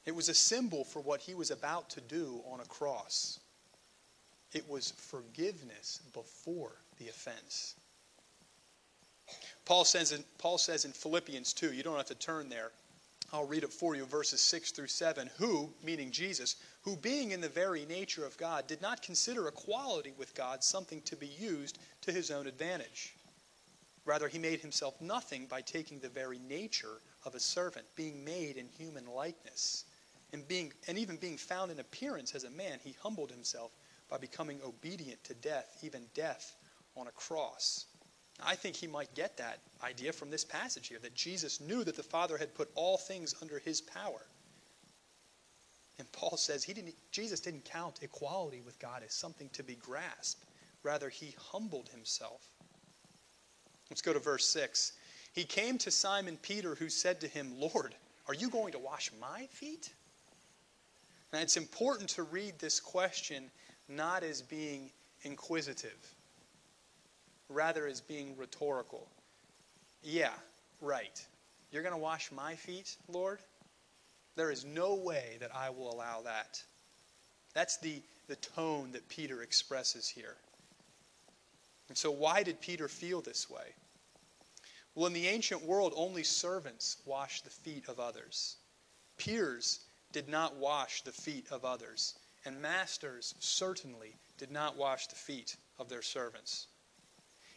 It 0.07 0.15
was 0.15 0.29
a 0.29 0.33
symbol 0.33 0.83
for 0.83 0.99
what 0.99 1.21
he 1.21 1.35
was 1.35 1.51
about 1.51 1.91
to 1.91 2.01
do 2.01 2.41
on 2.51 2.59
a 2.59 2.65
cross. 2.65 3.39
It 4.51 4.67
was 4.67 4.93
forgiveness 4.97 6.01
before 6.11 6.77
the 6.97 7.09
offense. 7.09 7.75
Paul 9.65 9.85
says 9.85 10.11
in, 10.11 10.23
Paul 10.37 10.57
says 10.57 10.85
in 10.85 10.91
Philippians 10.91 11.53
2, 11.53 11.73
you 11.73 11.83
don't 11.83 11.97
have 11.97 12.05
to 12.07 12.15
turn 12.15 12.49
there. 12.49 12.71
I'll 13.33 13.47
read 13.47 13.63
it 13.63 13.73
for 13.73 13.95
you, 13.95 14.05
verses 14.05 14.39
6 14.41 14.71
through 14.71 14.87
7. 14.87 15.29
Who, 15.37 15.73
meaning 15.83 16.11
Jesus, 16.11 16.55
who 16.83 16.95
being 16.95 17.31
in 17.31 17.41
the 17.41 17.49
very 17.49 17.85
nature 17.85 18.25
of 18.25 18.37
God, 18.37 18.67
did 18.67 18.81
not 18.81 19.01
consider 19.01 19.47
equality 19.47 20.13
with 20.17 20.35
God 20.35 20.63
something 20.63 21.01
to 21.01 21.15
be 21.15 21.27
used 21.27 21.79
to 22.01 22.11
his 22.11 22.29
own 22.29 22.45
advantage. 22.45 23.15
Rather, 24.05 24.27
he 24.27 24.37
made 24.37 24.59
himself 24.59 25.01
nothing 25.01 25.47
by 25.47 25.61
taking 25.61 25.99
the 25.99 26.09
very 26.09 26.37
nature 26.47 27.01
of 27.25 27.33
a 27.33 27.39
servant, 27.39 27.85
being 27.95 28.23
made 28.23 28.57
in 28.57 28.67
human 28.67 29.07
likeness. 29.07 29.85
And, 30.31 30.47
being, 30.47 30.71
and 30.87 30.97
even 30.99 31.17
being 31.17 31.37
found 31.37 31.71
in 31.71 31.79
appearance 31.79 32.35
as 32.35 32.43
a 32.43 32.51
man, 32.51 32.79
he 32.83 32.95
humbled 33.01 33.31
himself 33.31 33.71
by 34.09 34.17
becoming 34.17 34.59
obedient 34.63 35.23
to 35.23 35.33
death, 35.33 35.79
even 35.81 36.05
death 36.13 36.55
on 36.95 37.07
a 37.07 37.11
cross. 37.11 37.85
I 38.43 38.55
think 38.55 38.75
he 38.75 38.87
might 38.87 39.13
get 39.15 39.37
that 39.37 39.59
idea 39.83 40.11
from 40.11 40.29
this 40.29 40.43
passage 40.43 40.87
here 40.87 40.99
that 41.01 41.15
Jesus 41.15 41.61
knew 41.61 41.83
that 41.83 41.95
the 41.95 42.03
Father 42.03 42.37
had 42.37 42.53
put 42.53 42.69
all 42.75 42.97
things 42.97 43.33
under 43.41 43.59
his 43.59 43.81
power. 43.81 44.27
And 45.97 46.11
Paul 46.11 46.35
says 46.37 46.63
he 46.63 46.73
didn't, 46.73 46.95
Jesus 47.11 47.39
didn't 47.39 47.63
count 47.63 47.99
equality 48.01 48.61
with 48.61 48.77
God 48.79 49.03
as 49.05 49.13
something 49.13 49.49
to 49.53 49.63
be 49.63 49.75
grasped. 49.75 50.43
Rather, 50.83 51.09
he 51.09 51.33
humbled 51.39 51.89
himself. 51.89 52.49
Let's 53.89 54.01
go 54.01 54.13
to 54.13 54.19
verse 54.19 54.47
6. 54.49 54.93
He 55.33 55.45
came 55.45 55.77
to 55.79 55.91
Simon 55.91 56.37
Peter, 56.41 56.75
who 56.75 56.89
said 56.89 57.21
to 57.21 57.27
him, 57.27 57.53
Lord, 57.57 57.95
are 58.27 58.33
you 58.33 58.49
going 58.49 58.73
to 58.73 58.79
wash 58.79 59.11
my 59.19 59.47
feet? 59.51 59.93
Now, 61.31 61.39
it's 61.39 61.57
important 61.57 62.09
to 62.11 62.23
read 62.23 62.59
this 62.59 62.79
question 62.79 63.49
not 63.87 64.23
as 64.23 64.41
being 64.41 64.91
inquisitive 65.23 66.14
rather 67.49 67.87
as 67.87 68.01
being 68.01 68.35
rhetorical. 68.37 69.07
Yeah, 70.03 70.33
right. 70.81 71.25
You're 71.71 71.83
going 71.83 71.93
to 71.93 72.01
wash 72.01 72.31
my 72.31 72.55
feet, 72.55 72.95
Lord? 73.07 73.39
There 74.35 74.51
is 74.51 74.65
no 74.65 74.95
way 74.95 75.37
that 75.39 75.55
I 75.55 75.69
will 75.69 75.93
allow 75.93 76.21
that. 76.21 76.61
That's 77.53 77.77
the, 77.77 78.01
the 78.27 78.35
tone 78.35 78.91
that 78.91 79.07
Peter 79.07 79.41
expresses 79.41 80.07
here. 80.07 80.35
And 81.87 81.97
so, 81.97 82.11
why 82.11 82.43
did 82.43 82.59
Peter 82.61 82.87
feel 82.87 83.21
this 83.21 83.49
way? 83.49 83.73
Well, 84.95 85.07
in 85.07 85.13
the 85.13 85.27
ancient 85.27 85.63
world, 85.63 85.93
only 85.95 86.23
servants 86.23 86.97
washed 87.05 87.43
the 87.43 87.49
feet 87.49 87.87
of 87.87 87.99
others. 87.99 88.57
Peers 89.17 89.81
did 90.11 90.27
not 90.29 90.55
wash 90.55 91.01
the 91.01 91.11
feet 91.11 91.47
of 91.51 91.65
others, 91.65 92.15
and 92.45 92.61
masters 92.61 93.35
certainly 93.39 94.15
did 94.37 94.51
not 94.51 94.77
wash 94.77 95.07
the 95.07 95.15
feet 95.15 95.57
of 95.77 95.89
their 95.89 96.01
servants. 96.01 96.67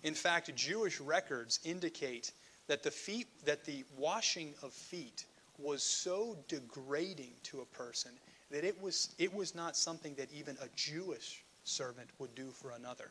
In 0.02 0.14
fact, 0.14 0.54
Jewish 0.54 1.00
records 1.00 1.60
indicate 1.64 2.32
that 2.68 2.82
the 2.82 2.90
feet 2.90 3.28
that 3.44 3.64
the 3.64 3.84
washing 3.96 4.54
of 4.62 4.72
feet 4.72 5.24
was 5.58 5.82
so 5.82 6.36
degrading 6.46 7.32
to 7.42 7.60
a 7.60 7.66
person 7.66 8.12
that 8.50 8.64
it 8.64 8.80
was 8.80 9.14
it 9.18 9.34
was 9.34 9.54
not 9.54 9.76
something 9.76 10.14
that 10.14 10.28
even 10.32 10.56
a 10.62 10.68
Jewish 10.76 11.44
servant 11.64 12.08
would 12.18 12.34
do 12.34 12.50
for 12.50 12.70
another. 12.70 13.10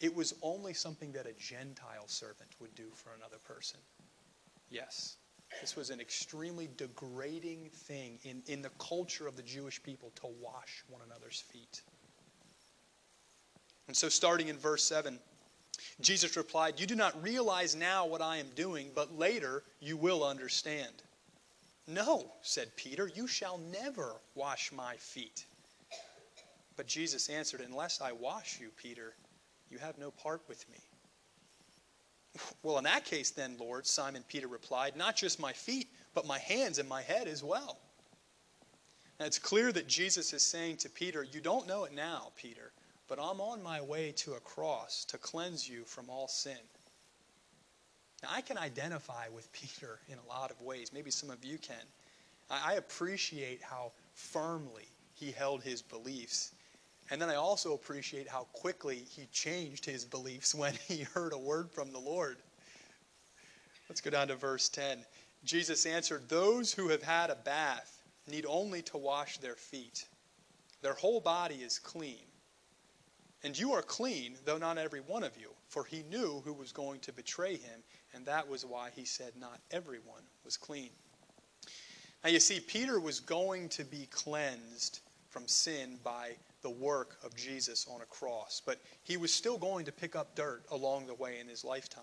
It 0.00 0.14
was 0.14 0.34
only 0.42 0.74
something 0.74 1.12
that 1.12 1.26
a 1.26 1.32
Gentile 1.34 2.06
servant 2.06 2.50
would 2.60 2.74
do 2.74 2.88
for 2.94 3.14
another 3.14 3.38
person. 3.38 3.80
Yes. 4.70 5.16
This 5.60 5.76
was 5.76 5.90
an 5.90 6.00
extremely 6.00 6.68
degrading 6.76 7.70
thing 7.72 8.18
in, 8.24 8.42
in 8.46 8.62
the 8.62 8.70
culture 8.78 9.26
of 9.26 9.36
the 9.36 9.42
Jewish 9.42 9.82
people 9.82 10.10
to 10.16 10.26
wash 10.40 10.84
one 10.88 11.00
another's 11.06 11.40
feet. 11.40 11.82
And 13.86 13.96
so, 13.96 14.08
starting 14.08 14.48
in 14.48 14.58
verse 14.58 14.82
7, 14.84 15.18
Jesus 16.00 16.36
replied, 16.36 16.80
You 16.80 16.86
do 16.86 16.94
not 16.94 17.22
realize 17.22 17.74
now 17.74 18.06
what 18.06 18.22
I 18.22 18.38
am 18.38 18.48
doing, 18.54 18.90
but 18.94 19.18
later 19.18 19.62
you 19.80 19.96
will 19.96 20.24
understand. 20.24 21.02
No, 21.86 22.32
said 22.42 22.74
Peter, 22.76 23.10
you 23.14 23.26
shall 23.26 23.58
never 23.58 24.16
wash 24.34 24.72
my 24.72 24.96
feet. 24.96 25.46
But 26.76 26.86
Jesus 26.86 27.28
answered, 27.28 27.60
Unless 27.60 28.00
I 28.00 28.12
wash 28.12 28.60
you, 28.60 28.70
Peter, 28.76 29.14
you 29.70 29.78
have 29.78 29.98
no 29.98 30.10
part 30.10 30.42
with 30.48 30.68
me. 30.70 30.78
Well, 32.62 32.78
in 32.78 32.84
that 32.84 33.04
case, 33.04 33.30
then, 33.30 33.56
Lord, 33.58 33.86
Simon 33.86 34.24
Peter 34.28 34.46
replied, 34.46 34.96
Not 34.96 35.16
just 35.16 35.40
my 35.40 35.52
feet, 35.52 35.88
but 36.14 36.26
my 36.26 36.38
hands 36.38 36.78
and 36.78 36.88
my 36.88 37.02
head 37.02 37.28
as 37.28 37.42
well. 37.42 37.78
Now, 39.18 39.26
it's 39.26 39.38
clear 39.38 39.72
that 39.72 39.88
Jesus 39.88 40.32
is 40.34 40.42
saying 40.42 40.78
to 40.78 40.90
Peter, 40.90 41.22
You 41.22 41.40
don't 41.40 41.66
know 41.66 41.84
it 41.84 41.94
now, 41.94 42.32
Peter, 42.36 42.72
but 43.08 43.18
I'm 43.18 43.40
on 43.40 43.62
my 43.62 43.80
way 43.80 44.12
to 44.16 44.34
a 44.34 44.40
cross 44.40 45.04
to 45.06 45.18
cleanse 45.18 45.68
you 45.68 45.84
from 45.84 46.10
all 46.10 46.28
sin. 46.28 46.58
Now, 48.22 48.30
I 48.32 48.40
can 48.40 48.58
identify 48.58 49.28
with 49.28 49.52
Peter 49.52 50.00
in 50.08 50.18
a 50.18 50.28
lot 50.28 50.50
of 50.50 50.60
ways. 50.60 50.92
Maybe 50.92 51.10
some 51.10 51.30
of 51.30 51.44
you 51.44 51.58
can. 51.58 51.76
I 52.50 52.74
appreciate 52.74 53.62
how 53.62 53.92
firmly 54.14 54.88
he 55.14 55.32
held 55.32 55.62
his 55.62 55.82
beliefs. 55.82 56.52
And 57.10 57.20
then 57.20 57.28
I 57.28 57.36
also 57.36 57.74
appreciate 57.74 58.28
how 58.28 58.46
quickly 58.52 59.04
he 59.08 59.26
changed 59.32 59.84
his 59.84 60.04
beliefs 60.04 60.54
when 60.56 60.74
he 60.88 61.02
heard 61.02 61.32
a 61.32 61.38
word 61.38 61.70
from 61.70 61.92
the 61.92 61.98
Lord. 61.98 62.38
Let's 63.88 64.00
go 64.00 64.10
down 64.10 64.28
to 64.28 64.36
verse 64.36 64.68
10. 64.68 65.04
Jesus 65.44 65.86
answered, 65.86 66.28
Those 66.28 66.72
who 66.72 66.88
have 66.88 67.02
had 67.02 67.30
a 67.30 67.36
bath 67.36 68.02
need 68.28 68.44
only 68.48 68.82
to 68.82 68.98
wash 68.98 69.38
their 69.38 69.54
feet. 69.54 70.06
Their 70.82 70.94
whole 70.94 71.20
body 71.20 71.56
is 71.56 71.78
clean. 71.78 72.26
And 73.46 73.56
you 73.56 73.74
are 73.74 73.82
clean, 73.82 74.34
though 74.44 74.58
not 74.58 74.76
every 74.76 74.98
one 74.98 75.22
of 75.22 75.36
you. 75.40 75.50
For 75.68 75.84
he 75.84 76.02
knew 76.10 76.42
who 76.44 76.52
was 76.52 76.72
going 76.72 76.98
to 76.98 77.12
betray 77.12 77.52
him, 77.52 77.80
and 78.12 78.26
that 78.26 78.48
was 78.48 78.66
why 78.66 78.90
he 78.96 79.04
said 79.04 79.34
not 79.38 79.60
everyone 79.70 80.24
was 80.44 80.56
clean. 80.56 80.90
Now 82.24 82.30
you 82.30 82.40
see, 82.40 82.58
Peter 82.58 82.98
was 82.98 83.20
going 83.20 83.68
to 83.68 83.84
be 83.84 84.08
cleansed 84.10 84.98
from 85.28 85.46
sin 85.46 86.00
by 86.02 86.30
the 86.62 86.70
work 86.70 87.18
of 87.24 87.36
Jesus 87.36 87.86
on 87.88 88.00
a 88.00 88.06
cross, 88.06 88.60
but 88.66 88.80
he 89.04 89.16
was 89.16 89.32
still 89.32 89.58
going 89.58 89.84
to 89.84 89.92
pick 89.92 90.16
up 90.16 90.34
dirt 90.34 90.64
along 90.72 91.06
the 91.06 91.14
way 91.14 91.38
in 91.38 91.46
his 91.46 91.64
lifetime. 91.64 92.02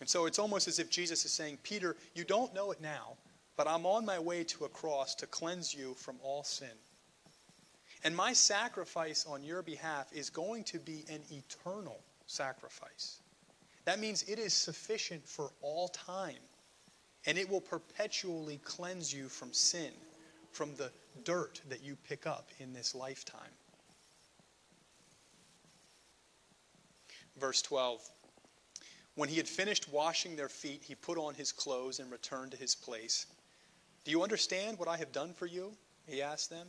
And 0.00 0.08
so 0.08 0.24
it's 0.24 0.38
almost 0.38 0.66
as 0.66 0.78
if 0.78 0.88
Jesus 0.88 1.26
is 1.26 1.32
saying, 1.32 1.58
Peter, 1.62 1.94
you 2.14 2.24
don't 2.24 2.54
know 2.54 2.70
it 2.70 2.80
now, 2.80 3.18
but 3.54 3.68
I'm 3.68 3.84
on 3.84 4.06
my 4.06 4.18
way 4.18 4.44
to 4.44 4.64
a 4.64 4.70
cross 4.70 5.14
to 5.16 5.26
cleanse 5.26 5.74
you 5.74 5.92
from 5.92 6.16
all 6.22 6.42
sin. 6.42 6.68
And 8.06 8.14
my 8.14 8.34
sacrifice 8.34 9.26
on 9.28 9.42
your 9.42 9.62
behalf 9.62 10.06
is 10.12 10.30
going 10.30 10.62
to 10.62 10.78
be 10.78 11.04
an 11.10 11.22
eternal 11.28 11.98
sacrifice. 12.28 13.18
That 13.84 13.98
means 13.98 14.22
it 14.28 14.38
is 14.38 14.54
sufficient 14.54 15.26
for 15.26 15.50
all 15.60 15.88
time, 15.88 16.38
and 17.26 17.36
it 17.36 17.50
will 17.50 17.60
perpetually 17.60 18.60
cleanse 18.62 19.12
you 19.12 19.28
from 19.28 19.52
sin, 19.52 19.90
from 20.52 20.76
the 20.76 20.92
dirt 21.24 21.60
that 21.68 21.82
you 21.82 21.96
pick 22.08 22.28
up 22.28 22.48
in 22.60 22.72
this 22.72 22.94
lifetime. 22.94 23.50
Verse 27.36 27.60
12 27.60 28.08
When 29.16 29.28
he 29.28 29.36
had 29.36 29.48
finished 29.48 29.92
washing 29.92 30.36
their 30.36 30.48
feet, 30.48 30.84
he 30.84 30.94
put 30.94 31.18
on 31.18 31.34
his 31.34 31.50
clothes 31.50 31.98
and 31.98 32.12
returned 32.12 32.52
to 32.52 32.56
his 32.56 32.76
place. 32.76 33.26
Do 34.04 34.12
you 34.12 34.22
understand 34.22 34.78
what 34.78 34.86
I 34.86 34.96
have 34.96 35.10
done 35.10 35.34
for 35.34 35.46
you? 35.46 35.72
He 36.06 36.22
asked 36.22 36.50
them. 36.50 36.68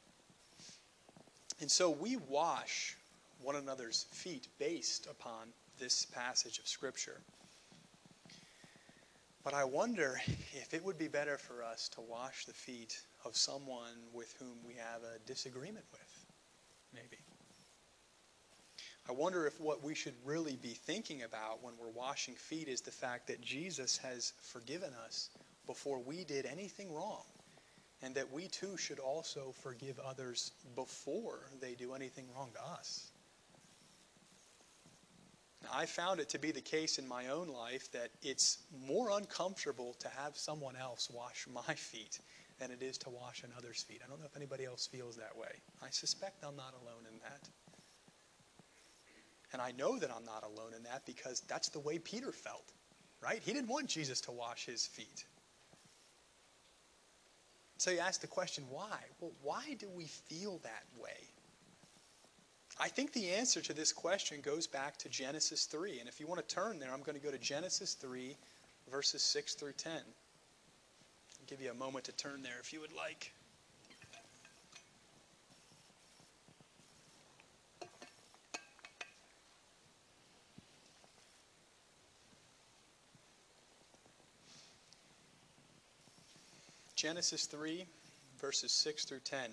And 1.61 1.69
so 1.69 1.91
we 1.91 2.17
wash 2.27 2.97
one 3.43 3.55
another's 3.55 4.07
feet 4.11 4.47
based 4.57 5.05
upon 5.05 5.49
this 5.79 6.05
passage 6.05 6.57
of 6.57 6.67
Scripture. 6.67 7.21
But 9.43 9.53
I 9.53 9.63
wonder 9.63 10.19
if 10.53 10.73
it 10.73 10.83
would 10.83 10.97
be 10.97 11.07
better 11.07 11.37
for 11.37 11.63
us 11.63 11.87
to 11.89 12.01
wash 12.01 12.45
the 12.45 12.53
feet 12.53 12.99
of 13.25 13.37
someone 13.37 13.97
with 14.11 14.35
whom 14.39 14.57
we 14.67 14.73
have 14.73 15.01
a 15.03 15.19
disagreement 15.27 15.85
with, 15.91 16.25
maybe. 16.93 17.17
I 19.07 19.11
wonder 19.11 19.45
if 19.45 19.59
what 19.59 19.83
we 19.83 19.93
should 19.93 20.13
really 20.23 20.57
be 20.61 20.69
thinking 20.69 21.23
about 21.23 21.63
when 21.63 21.73
we're 21.79 21.89
washing 21.89 22.35
feet 22.35 22.67
is 22.67 22.81
the 22.81 22.91
fact 22.91 23.27
that 23.27 23.41
Jesus 23.41 23.97
has 23.97 24.33
forgiven 24.41 24.91
us 25.05 25.29
before 25.67 25.99
we 25.99 26.23
did 26.23 26.45
anything 26.45 26.93
wrong, 26.93 27.23
and 28.01 28.15
that 28.15 28.31
we 28.31 28.47
too 28.47 28.77
should 28.77 28.99
also 28.99 29.53
forgive 29.61 29.99
others 29.99 30.51
before 30.75 31.49
they 31.59 31.73
do 31.73 31.93
anything 31.93 32.25
wrong 32.35 32.49
to 32.53 32.63
us. 32.63 33.11
Now, 35.63 35.69
I 35.73 35.85
found 35.85 36.19
it 36.19 36.29
to 36.29 36.39
be 36.39 36.51
the 36.51 36.61
case 36.61 36.97
in 36.97 37.07
my 37.07 37.27
own 37.27 37.47
life 37.47 37.91
that 37.91 38.09
it's 38.23 38.59
more 38.87 39.11
uncomfortable 39.11 39.95
to 39.99 40.09
have 40.09 40.35
someone 40.35 40.75
else 40.75 41.09
wash 41.13 41.47
my 41.53 41.73
feet 41.75 42.19
than 42.59 42.71
it 42.71 42.81
is 42.81 42.97
to 42.99 43.09
wash 43.09 43.43
another's 43.43 43.81
feet. 43.81 44.01
I 44.05 44.09
don't 44.09 44.19
know 44.19 44.25
if 44.25 44.35
anybody 44.35 44.65
else 44.65 44.87
feels 44.87 45.15
that 45.17 45.35
way. 45.35 45.61
I 45.81 45.89
suspect 45.89 46.43
I'm 46.43 46.55
not 46.55 46.73
alone 46.81 47.05
in 47.11 47.17
that. 47.19 47.49
And 49.53 49.61
I 49.61 49.71
know 49.71 49.97
that 49.99 50.11
I'm 50.15 50.23
not 50.25 50.43
alone 50.43 50.73
in 50.75 50.83
that 50.83 51.05
because 51.05 51.41
that's 51.41 51.69
the 51.69 51.79
way 51.79 51.99
Peter 51.99 52.31
felt, 52.31 52.71
right? 53.21 53.41
He 53.43 53.51
didn't 53.51 53.67
want 53.67 53.87
Jesus 53.87 54.21
to 54.21 54.31
wash 54.31 54.65
his 54.65 54.85
feet. 54.85 55.25
So 57.81 57.89
you 57.89 57.97
ask 57.97 58.21
the 58.21 58.27
question, 58.27 58.63
why? 58.69 58.99
Well, 59.19 59.31
why 59.41 59.75
do 59.79 59.89
we 59.89 60.05
feel 60.05 60.59
that 60.61 60.83
way? 61.01 61.17
I 62.79 62.87
think 62.87 63.11
the 63.11 63.31
answer 63.31 63.59
to 63.59 63.73
this 63.73 63.91
question 63.91 64.39
goes 64.39 64.67
back 64.67 64.97
to 64.97 65.09
Genesis 65.09 65.65
3. 65.65 65.99
And 65.99 66.07
if 66.07 66.19
you 66.19 66.27
want 66.27 66.47
to 66.47 66.55
turn 66.55 66.77
there, 66.77 66.93
I'm 66.93 67.01
going 67.01 67.17
to 67.17 67.25
go 67.25 67.31
to 67.31 67.39
Genesis 67.39 67.95
3, 67.95 68.37
verses 68.91 69.23
6 69.23 69.55
through 69.55 69.71
10. 69.71 69.93
I'll 69.93 70.03
give 71.47 71.59
you 71.59 71.71
a 71.71 71.73
moment 71.73 72.05
to 72.05 72.11
turn 72.11 72.43
there 72.43 72.59
if 72.59 72.71
you 72.71 72.81
would 72.81 72.93
like. 72.93 73.33
Genesis 87.01 87.47
3, 87.47 87.83
verses 88.39 88.71
6 88.71 89.05
through 89.05 89.21
10. 89.21 89.49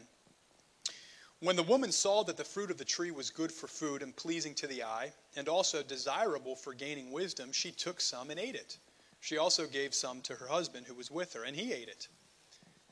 When 1.41 1.57
the 1.57 1.63
woman 1.63 1.93
saw 1.93 2.23
that 2.25 2.37
the 2.37 2.45
fruit 2.45 2.71
of 2.71 2.77
the 2.77 2.85
tree 2.85 3.11
was 3.11 3.31
good 3.31 3.51
for 3.51 3.69
food 3.69 4.03
and 4.03 4.15
pleasing 4.15 4.55
to 4.57 4.67
the 4.67 4.83
eye, 4.83 5.13
and 5.35 5.49
also 5.49 5.83
desirable 5.83 6.55
for 6.55 6.75
gaining 6.75 7.11
wisdom, 7.11 7.51
she 7.51 7.71
took 7.71 8.03
some 8.03 8.29
and 8.29 8.39
ate 8.39 8.55
it. 8.55 8.77
She 9.21 9.39
also 9.39 9.67
gave 9.67 9.95
some 9.95 10.21
to 10.23 10.35
her 10.35 10.47
husband 10.47 10.85
who 10.87 10.93
was 10.93 11.11
with 11.11 11.33
her, 11.33 11.45
and 11.45 11.57
he 11.57 11.73
ate 11.73 11.89
it. 11.89 12.09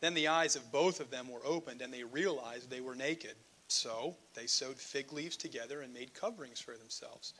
Then 0.01 0.15
the 0.15 0.29
eyes 0.29 0.57
of 0.57 0.73
both 0.73 1.01
of 1.01 1.11
them 1.11 1.29
were 1.29 1.45
opened, 1.45 1.83
and 1.83 1.93
they 1.93 2.05
realized 2.05 2.71
they 2.71 2.81
were 2.81 2.95
naked. 2.95 3.35
So 3.69 4.17
they 4.33 4.47
sewed 4.47 4.79
fig 4.79 5.13
leaves 5.13 5.37
together 5.37 5.83
and 5.83 5.93
made 5.93 6.15
coverings 6.15 6.61
for 6.61 6.79
themselves. 6.79 7.35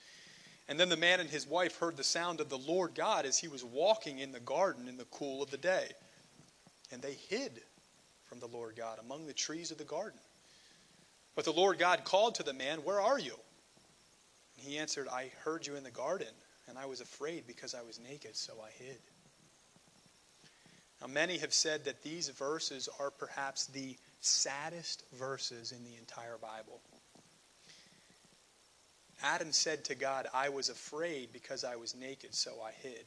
And 0.69 0.79
then 0.79 0.91
the 0.91 0.99
man 0.99 1.21
and 1.21 1.31
his 1.31 1.47
wife 1.47 1.79
heard 1.79 1.97
the 1.97 2.05
sound 2.05 2.43
of 2.43 2.51
the 2.51 2.59
Lord 2.59 2.95
God 2.95 3.25
as 3.25 3.39
he 3.39 3.49
was 3.49 3.65
walking 3.65 4.19
in 4.19 4.33
the 4.33 4.41
garden 4.41 4.87
in 4.87 4.99
the 4.99 5.07
cool 5.07 5.43
of 5.43 5.51
the 5.51 5.57
day. 5.57 5.93
And 6.93 7.03
they 7.03 7.15
hid 7.29 7.61
from 8.25 8.41
the 8.41 8.47
Lord 8.47 8.77
God 8.77 8.99
among 8.99 9.27
the 9.27 9.33
trees 9.33 9.71
of 9.71 9.79
the 9.79 9.85
garden. 9.85 10.21
But 11.35 11.45
the 11.45 11.53
Lord 11.53 11.79
God 11.79 12.05
called 12.05 12.37
to 12.37 12.43
the 12.43 12.53
man, 12.53 12.79
Where 12.79 13.01
are 13.01 13.19
you? 13.19 13.35
And 14.57 14.67
he 14.67 14.79
answered, 14.79 15.09
I 15.09 15.31
heard 15.45 15.67
you 15.67 15.77
in 15.77 15.85
the 15.85 15.91
garden, 15.91 16.33
and 16.69 16.79
I 16.79 16.87
was 16.87 17.01
afraid 17.01 17.47
because 17.47 17.75
I 17.75 17.83
was 17.83 18.01
naked, 18.01 18.37
so 18.37 18.55
I 18.65 18.71
hid. 18.83 18.99
Now, 21.01 21.09
many 21.09 21.39
have 21.39 21.53
said 21.53 21.85
that 21.85 22.03
these 22.03 22.31
verses 22.31 22.89
are 22.99 23.11
perhaps 23.11 23.67
the 23.67 23.97
saddest 24.21 25.03
verses 25.13 25.73
in 25.73 25.85
the 25.85 25.97
entire 25.99 26.39
Bible. 26.39 26.81
Adam 29.23 29.53
said 29.53 29.85
to 29.85 29.95
God, 29.95 30.27
I 30.35 30.49
was 30.49 30.69
afraid 30.69 31.33
because 31.33 31.65
I 31.65 31.77
was 31.77 31.95
naked, 31.95 32.35
so 32.35 32.53
I 32.65 32.73
hid. 32.73 33.05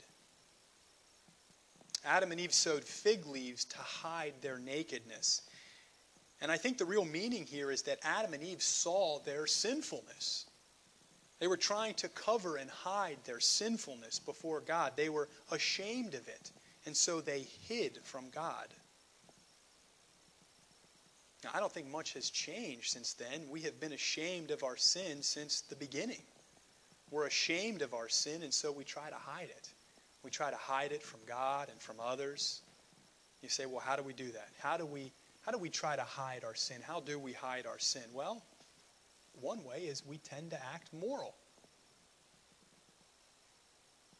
Adam 2.06 2.32
and 2.32 2.40
Eve 2.40 2.54
sewed 2.54 2.84
fig 2.84 3.26
leaves 3.26 3.66
to 3.66 3.78
hide 3.78 4.34
their 4.42 4.60
nakedness. 4.60 5.42
And 6.42 6.52
I 6.52 6.58
think 6.58 6.78
the 6.78 6.86
real 6.86 7.06
meaning 7.06 7.46
here 7.46 7.72
is 7.72 7.82
that 7.84 8.00
Adam 8.04 8.34
and 8.34 8.44
Eve 8.44 8.62
saw 8.62 9.20
their 9.20 9.46
sinfulness. 9.46 10.46
They 11.40 11.48
were 11.48 11.58
trying 11.58 11.94
to 11.96 12.10
cover 12.10 12.58
and 12.58 12.70
hide 12.70 13.18
their 13.26 13.40
sinfulness 13.40 14.20
before 14.20 14.62
God. 14.62 14.94
They 14.96 15.10
were 15.10 15.30
ashamed 15.52 16.14
of 16.14 16.28
it, 16.28 16.52
and 16.86 16.96
so 16.96 17.22
they 17.22 17.48
hid 17.68 18.00
from 18.04 18.30
God. 18.30 18.68
Now, 21.44 21.52
I 21.54 21.60
don't 21.60 21.72
think 21.72 21.88
much 21.88 22.14
has 22.14 22.30
changed 22.30 22.92
since 22.92 23.14
then. 23.14 23.50
We 23.50 23.62
have 23.62 23.80
been 23.80 23.94
ashamed 23.94 24.52
of 24.52 24.64
our 24.64 24.76
sin 24.76 25.24
since 25.24 25.62
the 25.62 25.76
beginning. 25.76 26.22
We're 27.12 27.28
ashamed 27.28 27.82
of 27.82 27.94
our 27.94 28.10
sin, 28.10 28.44
and 28.44 28.54
so 28.54 28.72
we 28.72 28.84
try 28.84 29.10
to 29.10 29.16
hide 29.16 29.50
it. 29.50 29.70
We 30.24 30.30
try 30.30 30.50
to 30.52 30.58
hide 30.58 30.92
it 30.92 31.02
from 31.02 31.22
God 31.28 31.70
and 31.70 31.80
from 31.82 31.96
others. 32.00 32.62
You 33.42 33.50
say, 33.50 33.66
well, 33.66 33.80
how 33.80 33.96
do 33.96 34.04
we 34.04 34.14
do 34.14 34.32
that? 34.32 34.50
How 34.60 34.78
do 34.78 34.86
we 34.86 35.12
how 35.42 35.54
do 35.54 35.58
we 35.58 35.70
try 35.70 35.96
to 35.96 36.04
hide 36.04 36.44
our 36.44 36.54
sin? 36.54 36.78
How 36.82 37.00
do 37.00 37.18
we 37.18 37.34
hide 37.34 37.66
our 37.66 37.80
sin? 37.80 38.04
Well, 38.14 38.44
one 39.40 39.64
way 39.64 39.84
is 39.84 40.06
we 40.06 40.18
tend 40.18 40.52
to 40.52 40.60
act 40.74 40.94
moral. 40.94 41.34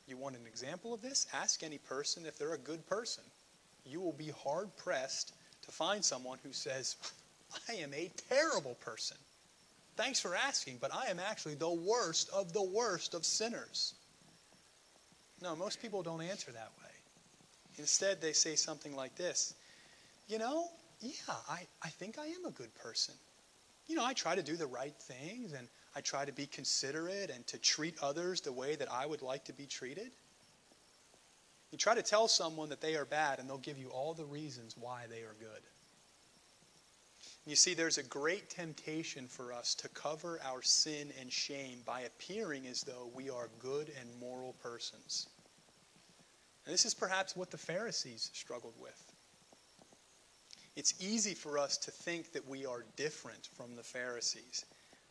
You 0.08 0.18
want 0.18 0.36
an 0.36 0.48
example 0.48 0.94
of 0.94 1.02
this? 1.02 1.28
Ask 1.34 1.62
any 1.62 1.78
person 1.78 2.26
if 2.26 2.38
they're 2.38 2.54
a 2.54 2.58
good 2.58 2.88
person. 2.88 3.24
You 3.86 4.00
will 4.00 4.14
be 4.14 4.32
hard 4.44 4.76
pressed 4.76 5.34
to 5.62 5.72
find 5.72 6.04
someone 6.04 6.40
who 6.42 6.52
says, 6.52 6.96
I 7.70 7.74
am 7.74 7.94
a 7.94 8.12
terrible 8.30 8.76
person. 8.76 9.18
Thanks 9.98 10.20
for 10.20 10.36
asking, 10.36 10.78
but 10.80 10.96
I 10.96 11.08
am 11.08 11.20
actually 11.20 11.56
the 11.56 11.70
worst 11.70 12.30
of 12.30 12.54
the 12.54 12.64
worst 12.64 13.14
of 13.14 13.26
sinners. 13.26 13.96
No, 15.42 15.56
most 15.56 15.82
people 15.82 16.04
don't 16.04 16.22
answer 16.22 16.52
that 16.52 16.72
way. 16.82 16.92
Instead, 17.78 18.22
they 18.22 18.34
say 18.34 18.56
something 18.56 18.96
like 18.96 19.16
this 19.16 19.54
You 20.28 20.38
know, 20.38 20.68
yeah, 21.00 21.36
I, 21.50 21.66
I 21.82 21.90
think 21.90 22.18
I 22.20 22.26
am 22.26 22.46
a 22.46 22.52
good 22.52 22.74
person. 22.76 23.16
You 23.88 23.96
know, 23.96 24.06
I 24.06 24.14
try 24.14 24.36
to 24.36 24.44
do 24.44 24.56
the 24.56 24.68
right 24.68 24.96
things 24.96 25.54
and 25.54 25.68
I 25.96 26.02
try 26.02 26.26
to 26.26 26.32
be 26.32 26.46
considerate 26.46 27.32
and 27.32 27.46
to 27.48 27.58
treat 27.58 27.96
others 28.02 28.42
the 28.42 28.52
way 28.52 28.76
that 28.76 28.92
I 28.92 29.06
would 29.06 29.22
like 29.22 29.46
to 29.46 29.54
be 29.54 29.66
treated. 29.66 30.12
You 31.72 31.78
try 31.78 31.96
to 31.96 32.04
tell 32.04 32.28
someone 32.28 32.70
that 32.70 32.82
they 32.82 32.96
are 32.96 33.06
bad 33.06 33.40
and 33.40 33.50
they'll 33.50 33.58
give 33.58 33.78
you 33.78 33.90
all 33.90 34.14
the 34.14 34.26
reasons 34.26 34.76
why 34.78 35.06
they 35.10 35.22
are 35.22 35.36
good. 35.40 35.62
You 37.50 37.56
see, 37.56 37.74
there's 37.74 37.98
a 37.98 38.04
great 38.04 38.52
temptation 38.52 39.26
for 39.26 39.52
us 39.52 39.74
to 39.74 39.90
cover 39.90 40.40
our 40.46 40.62
sin 40.62 41.12
and 41.20 41.34
shame 41.34 41.80
by 41.84 42.02
appearing 42.02 42.68
as 42.68 42.82
though 42.82 43.10
we 43.16 43.32
are 43.32 43.50
good 43.58 43.92
and 44.00 44.08
moral 44.20 44.54
persons. 44.62 45.26
And 46.64 46.72
this 46.72 46.86
is 46.86 46.94
perhaps 46.94 47.36
what 47.36 47.50
the 47.50 47.58
Pharisees 47.58 48.30
struggled 48.36 48.76
with. 48.80 49.12
It's 50.76 50.94
easy 51.02 51.34
for 51.34 51.58
us 51.58 51.76
to 51.78 51.90
think 51.90 52.34
that 52.34 52.48
we 52.48 52.68
are 52.68 52.86
different 52.96 53.48
from 53.58 53.76
the 53.76 53.82
Pharisees. 53.82 54.66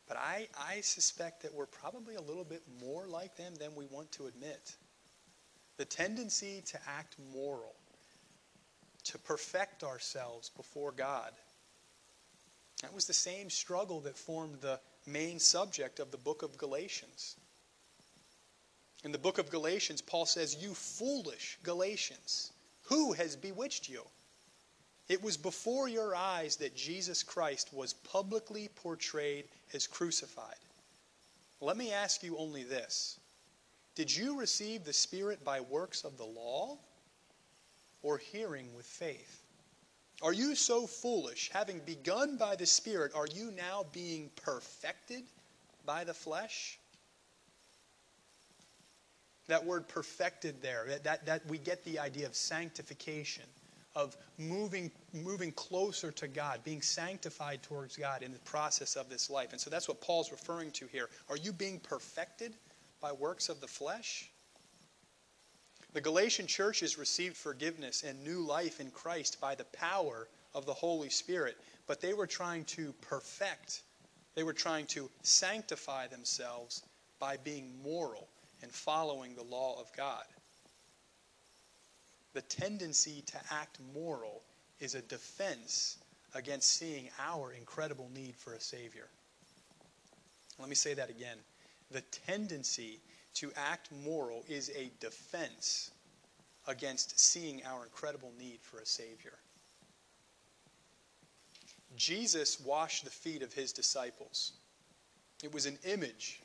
But 0.07 0.19
I, 0.19 0.47
I 0.57 0.81
suspect 0.83 1.43
that 1.43 1.53
we're 1.53 1.67
probably 1.67 2.15
a 2.15 2.23
little 2.23 2.45
bit 2.45 2.63
more 2.81 3.09
like 3.09 3.37
them 3.37 3.57
than 3.57 3.75
we 3.75 3.87
want 3.87 4.13
to 4.13 4.29
admit. 4.29 4.77
The 5.77 5.85
tendency 5.85 6.63
to 6.67 6.79
act 6.87 7.17
moral, 7.35 7.75
to 9.07 9.19
perfect 9.19 9.83
ourselves 9.83 10.51
before 10.51 10.93
God, 10.93 11.33
that 12.83 12.95
was 12.95 13.07
the 13.07 13.13
same 13.13 13.51
struggle 13.51 14.01
that 14.01 14.17
formed 14.17 14.61
the 14.61 14.81
main 15.07 15.39
subject 15.39 16.01
of 16.01 16.11
the 16.11 16.17
book 16.17 16.43
of 16.43 16.57
Galatians. 16.59 17.37
In 19.05 19.13
the 19.13 19.19
book 19.19 19.39
of 19.39 19.51
Galatians, 19.51 20.01
Paul 20.01 20.27
says, 20.27 20.57
You 20.61 20.75
foolish 20.75 21.59
Galatians, 21.63 22.53
who 22.83 23.13
has 23.13 23.37
bewitched 23.37 23.89
you? 23.89 24.03
It 25.09 25.23
was 25.23 25.37
before 25.37 25.89
your 25.89 26.15
eyes 26.15 26.57
that 26.57 26.77
Jesus 26.77 27.23
Christ 27.23 27.73
was 27.73 27.95
publicly 27.95 28.69
portrayed 28.75 29.47
as 29.73 29.87
crucified. 29.87 30.57
Let 31.61 31.77
me 31.77 31.93
ask 31.93 32.23
you 32.23 32.37
only 32.37 32.63
this 32.63 33.19
Did 33.95 34.15
you 34.15 34.39
receive 34.39 34.85
the 34.85 34.93
Spirit 34.93 35.45
by 35.45 35.61
works 35.61 36.05
of 36.05 36.19
the 36.19 36.27
law 36.27 36.79
or 38.03 38.19
hearing 38.19 38.75
with 38.75 38.87
faith? 38.87 39.38
Are 40.21 40.33
you 40.33 40.55
so 40.55 40.87
foolish, 40.87 41.51
having 41.53 41.81
begun 41.81 42.37
by 42.37 42.57
the 42.57 42.67
Spirit, 42.67 43.13
are 43.15 43.29
you 43.33 43.53
now 43.53 43.87
being 43.93 44.31
perfected 44.35 45.23
by 45.87 46.03
the 46.05 46.15
flesh? 46.15 46.79
That 49.47 49.65
word 49.65 49.87
perfected 49.89 50.61
there, 50.61 50.87
that, 51.05 51.25
that 51.25 51.47
we 51.47 51.59
get 51.59 51.85
the 51.85 52.01
idea 52.01 52.27
of 52.27 52.35
sanctification, 52.35 53.45
of 53.95 54.17
moving, 54.39 54.91
moving 55.15 55.53
closer 55.53 56.11
to 56.11 56.27
God, 56.27 56.61
being 56.65 56.83
sanctified 56.83 57.63
towards 57.63 57.97
God 57.97 58.23
in 58.23 58.33
the 58.33 58.41
process 58.41 58.97
of 58.97 59.09
this 59.09 59.31
life. 59.31 59.53
And 59.53 59.61
so 59.61 59.71
that's 59.71 59.89
what 59.89 60.01
Paul's 60.01 60.33
referring 60.33 60.73
to 60.73 60.87
here. 60.89 61.09
Are 61.31 61.37
you 61.37 61.53
being 61.53 61.79
perfected 61.79 62.55
by 63.01 63.13
works 63.13 63.49
of 63.49 63.61
the 63.61 63.69
flesh? 63.69 64.31
The 65.93 66.01
Galatian 66.01 66.47
churches 66.47 66.99
received 66.99 67.37
forgiveness 67.37 68.03
and 68.03 68.23
new 68.23 68.41
life 68.41 68.81
in 68.81 68.91
Christ 68.91 69.41
by 69.41 69.55
the 69.55 69.65
power 69.65 70.29
of 70.55 70.67
the 70.67 70.75
Holy 70.75 71.09
Spirit, 71.09 71.57
but 71.87 72.01
they 72.01 72.13
were 72.13 72.27
trying 72.27 72.65
to 72.67 72.93
perfect, 73.01 73.83
they 74.35 74.43
were 74.43 74.53
trying 74.53 74.87
to 74.89 75.11
sanctify 75.23 76.07
themselves 76.07 76.83
by 77.19 77.37
being 77.39 77.73
moral 77.83 78.29
and 78.63 78.71
following 78.71 79.35
the 79.35 79.43
law 79.43 79.81
of 79.81 79.91
God. 79.97 80.25
The 82.35 82.43
tendency 82.43 83.23
to 83.27 83.39
act 83.51 83.79
moral 83.95 84.43
is 84.81 84.95
a 84.95 85.03
defense 85.03 85.97
against 86.35 86.69
seeing 86.69 87.09
our 87.19 87.53
incredible 87.53 88.11
need 88.15 88.37
for 88.37 88.53
a 88.53 88.61
Savior. 88.61 89.09
Let 90.59 90.69
me 90.69 90.75
say 90.75 90.95
that 90.95 91.11
again. 91.11 91.39
The 91.91 92.03
tendency 92.03 93.01
to 93.39 93.53
act 93.57 93.91
moral 94.05 94.45
is 94.49 94.71
a 94.71 94.91
defense 94.99 95.93
against 96.67 97.21
seeing 97.21 97.63
our 97.65 97.85
incredible 97.85 98.33
need 98.37 98.59
for 98.63 98.81
a 98.81 98.87
Savior. 98.87 99.39
Jesus 101.95 102.61
washed 102.61 103.05
the 103.05 103.11
feet 103.11 103.43
of 103.43 103.53
his 103.53 103.73
disciples. 103.73 104.55
It 105.43 105.55
was 105.55 105.67
an 105.67 105.79
image 105.85 106.41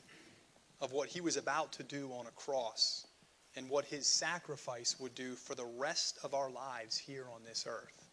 of 0.81 0.91
what 0.91 1.09
he 1.09 1.19
was 1.19 1.35
about 1.35 1.73
to 1.73 1.83
do 1.83 2.11
on 2.11 2.27
a 2.27 2.31
cross 2.31 3.07
and 3.55 3.69
what 3.69 3.85
his 3.85 4.05
sacrifice 4.05 4.99
would 4.99 5.15
do 5.15 5.33
for 5.33 5.55
the 5.55 5.65
rest 5.77 6.19
of 6.23 6.35
our 6.35 6.51
lives 6.51 6.97
here 6.97 7.25
on 7.33 7.43
this 7.43 7.65
earth. 7.67 8.07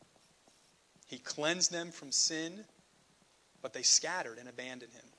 He 1.07 1.19
cleansed 1.19 1.71
them 1.71 1.91
from 1.91 2.13
sin, 2.13 2.65
but 3.61 3.75
they 3.75 3.83
scattered 3.83 4.39
and 4.39 4.49
abandoned 4.49 4.93
him. 4.93 5.10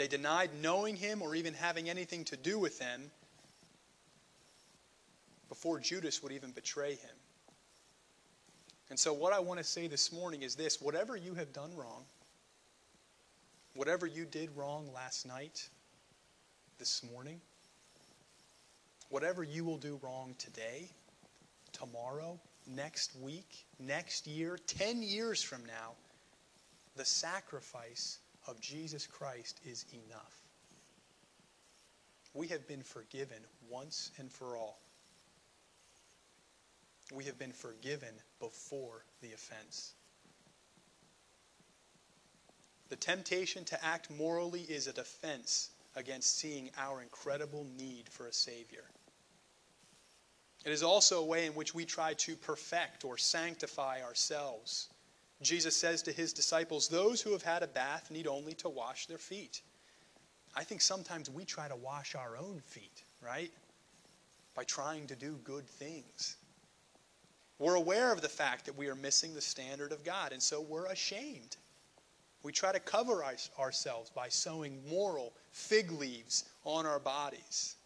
They 0.00 0.08
denied 0.08 0.48
knowing 0.62 0.96
him 0.96 1.20
or 1.20 1.34
even 1.34 1.52
having 1.52 1.90
anything 1.90 2.24
to 2.24 2.36
do 2.38 2.58
with 2.58 2.78
him 2.80 3.10
before 5.50 5.78
Judas 5.78 6.22
would 6.22 6.32
even 6.32 6.52
betray 6.52 6.92
him. 6.92 7.16
And 8.88 8.98
so, 8.98 9.12
what 9.12 9.34
I 9.34 9.40
want 9.40 9.58
to 9.60 9.64
say 9.64 9.88
this 9.88 10.10
morning 10.10 10.40
is 10.40 10.54
this 10.54 10.80
whatever 10.80 11.18
you 11.18 11.34
have 11.34 11.52
done 11.52 11.76
wrong, 11.76 12.04
whatever 13.74 14.06
you 14.06 14.24
did 14.24 14.48
wrong 14.56 14.90
last 14.94 15.26
night, 15.26 15.68
this 16.78 17.02
morning, 17.02 17.38
whatever 19.10 19.44
you 19.44 19.66
will 19.66 19.76
do 19.76 20.00
wrong 20.02 20.34
today, 20.38 20.88
tomorrow, 21.72 22.40
next 22.66 23.14
week, 23.20 23.66
next 23.78 24.26
year, 24.26 24.58
10 24.66 25.02
years 25.02 25.42
from 25.42 25.62
now, 25.66 25.92
the 26.96 27.04
sacrifice 27.04 28.20
of 28.50 28.60
Jesus 28.60 29.06
Christ 29.06 29.60
is 29.64 29.84
enough. 29.92 30.34
We 32.34 32.48
have 32.48 32.66
been 32.66 32.82
forgiven 32.82 33.38
once 33.68 34.10
and 34.18 34.30
for 34.30 34.56
all. 34.56 34.80
We 37.14 37.24
have 37.24 37.38
been 37.38 37.52
forgiven 37.52 38.14
before 38.40 39.04
the 39.22 39.32
offense. 39.32 39.94
The 42.88 42.96
temptation 42.96 43.64
to 43.66 43.84
act 43.84 44.10
morally 44.10 44.62
is 44.62 44.86
a 44.86 44.92
defense 44.92 45.70
against 45.96 46.38
seeing 46.38 46.70
our 46.76 47.02
incredible 47.02 47.66
need 47.78 48.08
for 48.08 48.26
a 48.26 48.32
Savior. 48.32 48.84
It 50.64 50.72
is 50.72 50.82
also 50.82 51.20
a 51.20 51.26
way 51.26 51.46
in 51.46 51.54
which 51.54 51.74
we 51.74 51.84
try 51.84 52.14
to 52.14 52.36
perfect 52.36 53.04
or 53.04 53.16
sanctify 53.16 54.02
ourselves. 54.02 54.88
Jesus 55.42 55.76
says 55.76 56.02
to 56.02 56.12
his 56.12 56.32
disciples, 56.32 56.88
Those 56.88 57.22
who 57.22 57.32
have 57.32 57.42
had 57.42 57.62
a 57.62 57.66
bath 57.66 58.10
need 58.10 58.26
only 58.26 58.54
to 58.54 58.68
wash 58.68 59.06
their 59.06 59.18
feet. 59.18 59.62
I 60.54 60.64
think 60.64 60.80
sometimes 60.80 61.30
we 61.30 61.44
try 61.44 61.68
to 61.68 61.76
wash 61.76 62.14
our 62.14 62.36
own 62.36 62.60
feet, 62.66 63.04
right? 63.22 63.50
By 64.54 64.64
trying 64.64 65.06
to 65.06 65.16
do 65.16 65.38
good 65.44 65.66
things. 65.66 66.36
We're 67.58 67.76
aware 67.76 68.12
of 68.12 68.20
the 68.20 68.28
fact 68.28 68.66
that 68.66 68.76
we 68.76 68.88
are 68.88 68.94
missing 68.94 69.34
the 69.34 69.40
standard 69.40 69.92
of 69.92 70.04
God, 70.04 70.32
and 70.32 70.42
so 70.42 70.60
we're 70.60 70.86
ashamed. 70.86 71.56
We 72.42 72.52
try 72.52 72.72
to 72.72 72.80
cover 72.80 73.22
our, 73.22 73.34
ourselves 73.58 74.10
by 74.10 74.28
sewing 74.28 74.80
moral 74.88 75.34
fig 75.52 75.90
leaves 75.92 76.46
on 76.64 76.86
our 76.86 76.98
bodies. 76.98 77.76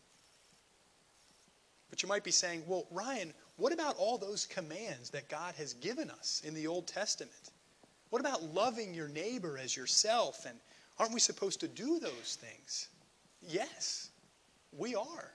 But 1.90 2.02
you 2.02 2.08
might 2.08 2.24
be 2.24 2.30
saying, 2.30 2.62
well, 2.66 2.86
Ryan, 2.90 3.34
what 3.56 3.72
about 3.72 3.96
all 3.98 4.18
those 4.18 4.46
commands 4.46 5.10
that 5.10 5.28
God 5.28 5.54
has 5.56 5.74
given 5.74 6.10
us 6.10 6.42
in 6.44 6.54
the 6.54 6.66
Old 6.66 6.86
Testament? 6.86 7.50
What 8.10 8.20
about 8.20 8.42
loving 8.42 8.94
your 8.94 9.08
neighbor 9.08 9.58
as 9.58 9.76
yourself? 9.76 10.44
And 10.46 10.58
aren't 10.98 11.12
we 11.12 11.20
supposed 11.20 11.60
to 11.60 11.68
do 11.68 11.98
those 11.98 12.38
things? 12.40 12.88
Yes, 13.40 14.10
we 14.72 14.94
are. 14.94 15.30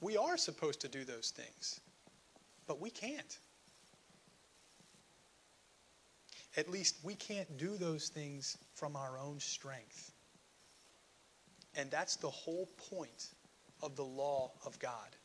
We 0.00 0.16
are 0.16 0.36
supposed 0.36 0.80
to 0.82 0.88
do 0.88 1.04
those 1.04 1.30
things. 1.30 1.80
But 2.66 2.80
we 2.80 2.90
can't. 2.90 3.38
At 6.56 6.70
least 6.70 6.96
we 7.02 7.14
can't 7.14 7.58
do 7.58 7.76
those 7.76 8.08
things 8.08 8.56
from 8.74 8.94
our 8.94 9.18
own 9.18 9.40
strength. 9.40 10.12
And 11.76 11.90
that's 11.90 12.16
the 12.16 12.30
whole 12.30 12.68
point 12.90 13.28
of 13.82 13.96
the 13.96 14.04
law 14.04 14.52
of 14.64 14.78
God. 14.78 15.16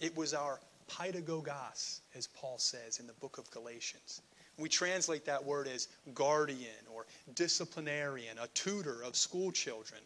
It 0.00 0.16
was 0.16 0.34
our 0.34 0.60
paidagogos, 0.88 2.00
as 2.14 2.26
Paul 2.28 2.58
says 2.58 3.00
in 3.00 3.06
the 3.06 3.12
book 3.14 3.38
of 3.38 3.50
Galatians. 3.50 4.22
We 4.58 4.68
translate 4.68 5.24
that 5.26 5.44
word 5.44 5.68
as 5.68 5.88
guardian 6.14 6.86
or 6.92 7.06
disciplinarian, 7.34 8.38
a 8.38 8.46
tutor 8.48 9.02
of 9.02 9.16
school 9.16 9.50
children. 9.50 10.00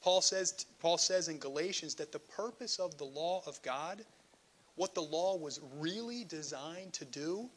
Paul 0.00 0.20
says, 0.20 0.66
Paul 0.80 0.98
says 0.98 1.28
in 1.28 1.38
Galatians 1.38 1.94
that 1.96 2.10
the 2.10 2.18
purpose 2.18 2.78
of 2.78 2.98
the 2.98 3.04
law 3.04 3.42
of 3.46 3.62
God, 3.62 4.04
what 4.74 4.94
the 4.94 5.02
law 5.02 5.36
was 5.36 5.60
really 5.78 6.24
designed 6.24 6.92
to 6.94 7.04
do, 7.04 7.48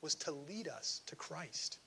was 0.00 0.14
to 0.14 0.32
lead 0.32 0.68
us 0.68 1.02
to 1.06 1.16
Christ. 1.16 1.78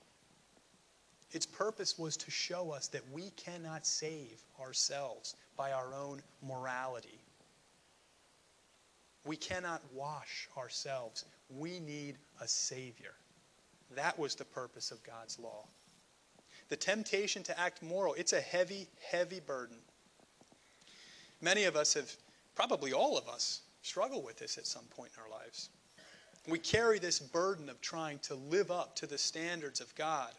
Its 1.32 1.46
purpose 1.46 1.98
was 1.98 2.16
to 2.16 2.30
show 2.30 2.70
us 2.70 2.86
that 2.88 3.02
we 3.12 3.30
cannot 3.30 3.84
save 3.84 4.40
ourselves 4.60 5.34
by 5.56 5.72
our 5.72 5.92
own 5.92 6.22
morality. 6.46 7.23
We 9.24 9.36
cannot 9.36 9.82
wash 9.92 10.48
ourselves. 10.56 11.24
We 11.48 11.80
need 11.80 12.18
a 12.40 12.48
Savior. 12.48 13.14
That 13.94 14.18
was 14.18 14.34
the 14.34 14.44
purpose 14.44 14.90
of 14.90 15.02
God's 15.02 15.38
law. 15.38 15.66
The 16.68 16.76
temptation 16.76 17.42
to 17.44 17.58
act 17.58 17.82
moral, 17.82 18.14
it's 18.14 18.32
a 18.32 18.40
heavy, 18.40 18.88
heavy 19.10 19.40
burden. 19.40 19.76
Many 21.40 21.64
of 21.64 21.76
us 21.76 21.94
have, 21.94 22.10
probably 22.54 22.92
all 22.92 23.18
of 23.18 23.28
us, 23.28 23.62
struggle 23.82 24.22
with 24.22 24.38
this 24.38 24.56
at 24.56 24.66
some 24.66 24.84
point 24.84 25.12
in 25.16 25.22
our 25.22 25.38
lives. 25.38 25.68
We 26.48 26.58
carry 26.58 26.98
this 26.98 27.18
burden 27.18 27.68
of 27.68 27.80
trying 27.80 28.18
to 28.20 28.34
live 28.34 28.70
up 28.70 28.96
to 28.96 29.06
the 29.06 29.18
standards 29.18 29.80
of 29.80 29.94
God, 29.94 30.32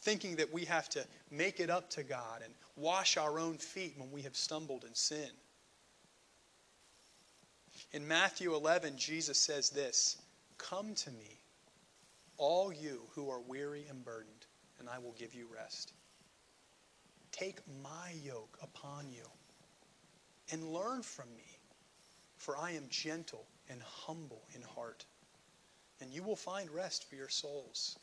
thinking 0.00 0.36
that 0.36 0.52
we 0.52 0.64
have 0.64 0.88
to 0.90 1.04
make 1.30 1.60
it 1.60 1.70
up 1.70 1.90
to 1.90 2.02
God 2.02 2.42
and 2.44 2.52
wash 2.76 3.16
our 3.16 3.38
own 3.38 3.58
feet 3.58 3.94
when 3.96 4.10
we 4.12 4.22
have 4.22 4.36
stumbled 4.36 4.84
in 4.84 4.94
sin. 4.94 5.30
In 7.94 8.08
Matthew 8.08 8.52
11, 8.56 8.96
Jesus 8.96 9.38
says 9.38 9.70
this 9.70 10.16
Come 10.58 10.96
to 10.96 11.12
me, 11.12 11.38
all 12.38 12.72
you 12.72 13.02
who 13.14 13.30
are 13.30 13.40
weary 13.40 13.86
and 13.88 14.04
burdened, 14.04 14.46
and 14.80 14.88
I 14.88 14.98
will 14.98 15.12
give 15.12 15.32
you 15.32 15.46
rest. 15.46 15.92
Take 17.30 17.60
my 17.84 18.10
yoke 18.20 18.58
upon 18.60 19.12
you 19.12 19.22
and 20.50 20.72
learn 20.72 21.04
from 21.04 21.28
me, 21.36 21.60
for 22.36 22.58
I 22.58 22.72
am 22.72 22.86
gentle 22.90 23.46
and 23.68 23.80
humble 23.80 24.42
in 24.56 24.62
heart, 24.62 25.04
and 26.00 26.10
you 26.10 26.24
will 26.24 26.34
find 26.34 26.68
rest 26.72 27.08
for 27.08 27.14
your 27.14 27.28
souls. 27.28 27.96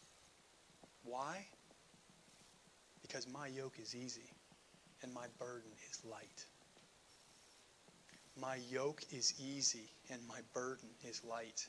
Why? 1.03 1.45
Because 3.01 3.27
my 3.27 3.47
yoke 3.47 3.77
is 3.77 3.93
easy 3.93 4.31
and 5.03 5.13
my 5.13 5.25
burden 5.37 5.71
is 5.89 5.99
light. 6.05 6.45
My 8.39 8.55
yoke 8.69 9.03
is 9.11 9.33
easy 9.39 9.91
and 10.09 10.25
my 10.27 10.39
burden 10.53 10.89
is 11.03 11.23
light. 11.23 11.67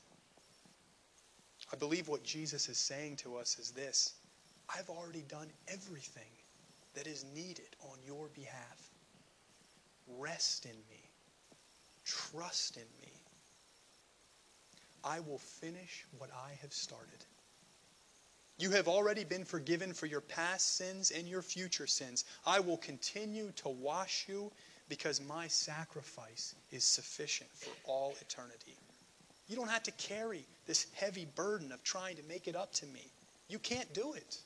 I 1.73 1.77
believe 1.77 2.09
what 2.09 2.23
Jesus 2.23 2.69
is 2.69 2.79
saying 2.79 3.17
to 3.17 3.37
us 3.37 3.59
is 3.59 3.71
this 3.71 4.15
I've 4.69 4.89
already 4.89 5.23
done 5.23 5.49
everything 5.69 6.31
that 6.95 7.07
is 7.07 7.25
needed 7.35 7.77
on 7.91 7.99
your 8.07 8.29
behalf. 8.35 8.91
Rest 10.19 10.67
in 10.67 10.77
me, 10.91 11.11
trust 12.05 12.77
in 12.77 12.87
me. 13.01 13.13
I 15.05 15.21
will 15.21 15.39
finish 15.39 16.05
what 16.19 16.31
I 16.31 16.53
have 16.61 16.73
started. 16.73 17.25
You 18.59 18.71
have 18.71 18.87
already 18.87 19.25
been 19.25 19.45
forgiven 19.45 19.93
for 19.93 20.07
your 20.07 20.21
past 20.21 20.77
sins 20.77 21.11
and 21.11 21.27
your 21.27 21.43
future 21.43 21.87
sins. 21.87 22.25
I 22.47 22.61
will 22.61 22.77
continue 22.77 23.51
to 23.57 23.69
wash 23.69 24.27
you 24.29 24.53
because 24.93 25.23
my 25.27 25.49
sacrifice 25.49 26.55
is 26.71 26.85
sufficient 26.85 27.49
for 27.55 27.71
all 27.87 28.13
eternity. 28.21 28.77
You 29.49 29.57
don't 29.57 29.71
have 29.71 29.83
to 29.85 29.91
carry 29.93 30.45
this 30.67 30.89
heavy 30.93 31.27
burden 31.35 31.73
of 31.73 31.83
trying 31.83 32.17
to 32.17 32.23
make 32.29 32.47
it 32.47 32.55
up 32.55 32.75
to 32.75 32.85
me. 32.85 33.11
You 33.49 33.59
can't 33.59 33.91
do 33.95 34.13
it. 34.13 34.37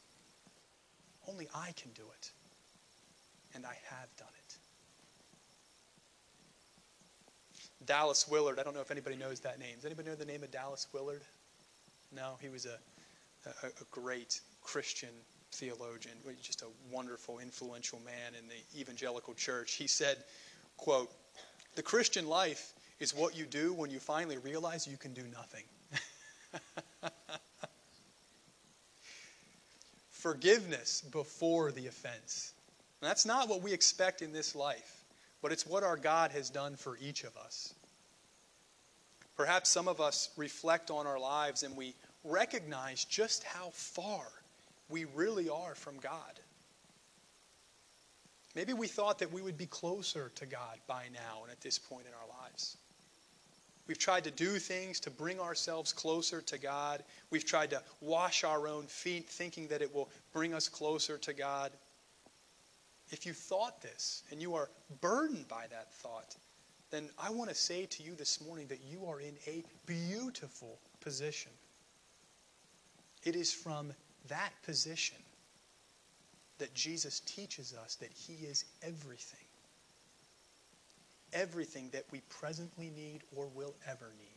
Only 1.29 1.49
I 1.53 1.73
can 1.73 1.91
do 1.97 2.05
it. 2.17 2.31
And 3.57 3.67
I 3.67 3.77
have 3.91 4.07
done 4.17 4.29
it. 4.39 4.57
Dallas 7.85 8.29
Willard, 8.29 8.61
I 8.61 8.63
don't 8.63 8.75
know 8.75 8.81
if 8.81 8.93
anybody 8.93 9.17
knows 9.17 9.41
that 9.41 9.59
name. 9.59 9.75
Does 9.75 9.85
anybody 9.85 10.11
know 10.11 10.15
the 10.15 10.25
name 10.25 10.45
of 10.45 10.53
Dallas 10.53 10.87
Willard? 10.93 11.23
No, 12.15 12.35
he 12.41 12.51
was 12.51 12.67
a, 12.67 12.79
a, 13.65 13.67
a 13.67 13.85
great 13.91 14.41
Christian 14.63 15.11
theologian, 15.57 16.15
just 16.43 16.63
a 16.63 16.67
wonderful, 16.93 17.39
influential 17.39 18.01
man 18.05 18.35
in 18.39 18.47
the 18.49 18.81
evangelical 18.81 19.35
church. 19.35 19.73
He 19.75 19.87
said, 19.87 20.19
quote, 20.77 21.11
the 21.75 21.83
Christian 21.83 22.27
life 22.29 22.75
is 23.01 23.15
what 23.15 23.37
you 23.37 23.47
do 23.47 23.73
when 23.73 23.91
you 23.91 23.99
finally 23.99 24.37
realize 24.39 24.87
you 24.87 24.97
can 24.99 25.15
do 25.15 25.25
nothing. 25.33 25.65
Forgiveness 30.11 31.03
before 31.11 31.73
the 31.73 31.87
offense. 31.87 32.53
that's 33.01 33.25
not 33.27 33.49
what 33.49 33.63
we 33.63 33.73
expect 33.73 34.21
in 34.23 34.33
this 34.33 34.55
life, 34.55 35.05
but 35.41 35.53
it's 35.53 35.67
what 35.67 35.83
our 35.83 35.97
God 35.97 36.33
has 36.33 36.51
done 36.51 36.77
for 36.77 36.99
each 37.01 37.25
of 37.25 37.37
us. 37.37 37.75
Perhaps 39.37 39.71
some 39.71 39.89
of 39.89 40.01
us 40.01 40.31
reflect 40.37 40.91
on 40.91 41.07
our 41.07 41.19
lives 41.19 41.63
and 41.63 41.77
we 41.77 41.95
recognize 42.25 43.05
just 43.05 43.45
how 43.45 43.71
far 43.73 44.25
we 44.89 45.05
really 45.05 45.49
are 45.49 45.75
from 45.75 45.99
God. 45.99 46.41
Maybe 48.55 48.73
we 48.73 48.87
thought 48.87 49.19
that 49.19 49.33
we 49.33 49.43
would 49.43 49.59
be 49.59 49.67
closer 49.67 50.33
to 50.35 50.47
God 50.47 50.79
by 50.87 51.05
now 51.13 51.43
and 51.43 51.53
at 51.53 51.61
this 51.61 51.79
point 51.79 52.07
in 52.07 52.15
our 52.15 52.43
lives. 52.43 52.79
We've 53.87 53.99
tried 53.99 54.25
to 54.25 54.31
do 54.31 54.59
things 54.59 54.99
to 55.01 55.11
bring 55.11 55.39
ourselves 55.41 55.93
closer 55.93 56.41
to 56.41 56.59
God. 56.59 57.05
We've 57.31 57.45
tried 57.45 57.71
to 57.71 57.83
wash 58.01 58.43
our 58.43 58.67
own 58.67 58.87
feet, 58.87 59.29
thinking 59.29 59.69
that 59.69 59.83
it 59.83 59.95
will 59.95 60.09
bring 60.33 60.55
us 60.55 60.69
closer 60.69 61.19
to 61.19 61.33
God. 61.33 61.71
If 63.11 63.27
you 63.27 63.33
thought 63.33 63.83
this 63.83 64.25
and 64.31 64.43
you 64.43 64.55
are 64.55 64.71
burdened 65.01 65.47
by 65.47 65.67
that 65.71 65.93
thought, 65.93 66.35
then 66.91 67.11
I 67.19 67.31
want 67.31 67.51
to 67.51 67.55
say 67.55 67.87
to 67.87 68.03
you 68.03 68.15
this 68.15 68.41
morning 68.45 68.67
that 68.69 68.81
you 68.83 69.07
are 69.07 69.21
in 69.21 69.37
a 69.47 69.63
beautiful 69.87 70.79
position. 71.01 71.53
It 73.25 73.37
is 73.37 73.53
from 73.53 73.93
that 74.29 74.51
position 74.65 75.19
that 76.59 76.75
Jesus 76.75 77.21
teaches 77.21 77.75
us 77.85 77.97
that 77.97 78.13
He 78.13 78.47
is 78.47 78.65
everything 78.83 79.47
everything 81.37 81.91
that 81.93 82.05
we 82.11 82.21
presently 82.29 82.91
need 82.97 83.23
or 83.35 83.47
will 83.55 83.75
ever 83.87 84.11
need. 84.19 84.29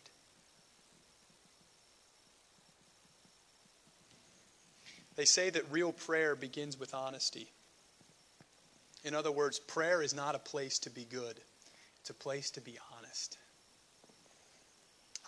They 5.16 5.26
say 5.26 5.50
that 5.50 5.64
real 5.72 5.92
prayer 5.92 6.36
begins 6.36 6.80
with 6.80 6.94
honesty. 6.94 7.52
In 9.04 9.14
other 9.14 9.32
words, 9.32 9.60
prayer 9.60 10.02
is 10.02 10.14
not 10.14 10.36
a 10.36 10.40
place 10.40 10.80
to 10.80 10.90
be 10.90 11.06
good, 11.06 11.40
it's 12.00 12.10
a 12.10 12.14
place 12.14 12.52
to 12.52 12.62
be 12.62 12.78
honest. 12.96 13.38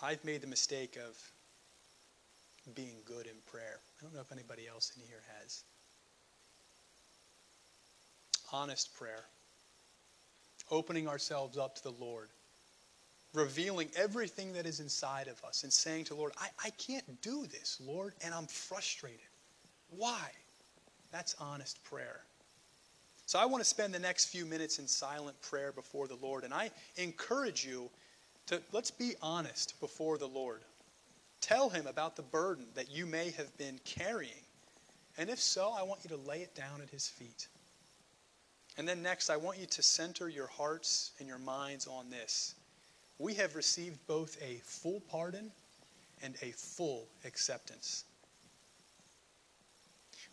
I've 0.04 0.24
made 0.26 0.42
the 0.42 0.48
mistake 0.48 0.98
of 0.98 1.18
being 2.76 2.98
good 3.06 3.26
in 3.26 3.36
prayer. 3.46 3.80
I 4.00 4.04
don't 4.04 4.14
know 4.14 4.22
if 4.22 4.32
anybody 4.32 4.68
else 4.68 4.92
in 4.96 5.08
here 5.08 5.24
has. 5.40 5.64
Honest 8.52 8.94
prayer 8.96 9.26
opening 10.72 11.08
ourselves 11.08 11.58
up 11.58 11.76
to 11.76 11.84
the 11.84 11.94
Lord, 12.00 12.30
revealing 13.34 13.90
everything 13.96 14.54
that 14.54 14.66
is 14.66 14.80
inside 14.80 15.28
of 15.28 15.44
us, 15.44 15.64
and 15.64 15.72
saying 15.72 16.06
to 16.06 16.16
Lord, 16.16 16.32
I, 16.40 16.48
I 16.64 16.70
can't 16.72 17.22
do 17.22 17.46
this, 17.46 17.80
Lord, 17.86 18.14
and 18.24 18.34
I'm 18.34 18.48
frustrated. 18.48 19.20
Why? 19.90 20.32
That's 21.12 21.36
honest 21.40 21.84
prayer. 21.84 22.22
So 23.26 23.38
I 23.38 23.46
want 23.46 23.62
to 23.62 23.70
spend 23.70 23.94
the 23.94 24.00
next 24.00 24.26
few 24.26 24.46
minutes 24.46 24.80
in 24.80 24.88
silent 24.88 25.40
prayer 25.42 25.72
before 25.72 26.08
the 26.08 26.18
Lord, 26.22 26.44
and 26.44 26.54
I 26.54 26.72
encourage 26.98 27.66
you 27.66 27.90
to 28.48 28.62
let's 28.72 28.92
be 28.92 29.14
honest 29.22 29.80
before 29.80 30.18
the 30.18 30.28
Lord. 30.28 30.62
Tell 31.42 31.70
him 31.70 31.88
about 31.88 32.16
the 32.16 32.22
burden 32.22 32.68
that 32.76 32.90
you 32.90 33.06
may 33.06 33.32
have 33.32 33.58
been 33.58 33.80
carrying. 33.84 34.46
And 35.18 35.30
if 35.30 35.40
so, 35.40 35.74
I 35.78 35.84
want 35.84 36.04
you 36.04 36.10
to 36.12 36.30
lay 36.30 36.42
it 36.42 36.56
down 36.56 36.82
at 36.82 36.90
his 36.90 37.08
feet. 37.08 37.48
And 38.78 38.88
then 38.88 39.04
next, 39.04 39.30
I 39.30 39.38
want 39.38 39.58
you 39.58 39.66
to 39.66 39.82
center 39.82 40.30
your 40.30 40.48
hearts 40.48 41.12
and 41.20 41.28
your 41.28 41.40
minds 41.40 41.88
on 41.88 42.10
this. 42.10 42.56
We 43.18 43.34
have 43.36 43.56
received 43.56 44.00
both 44.08 44.42
a 44.42 44.62
full 44.64 45.02
pardon 45.02 45.52
and 46.24 46.36
a 46.42 46.52
full 46.52 47.08
acceptance. 47.26 48.06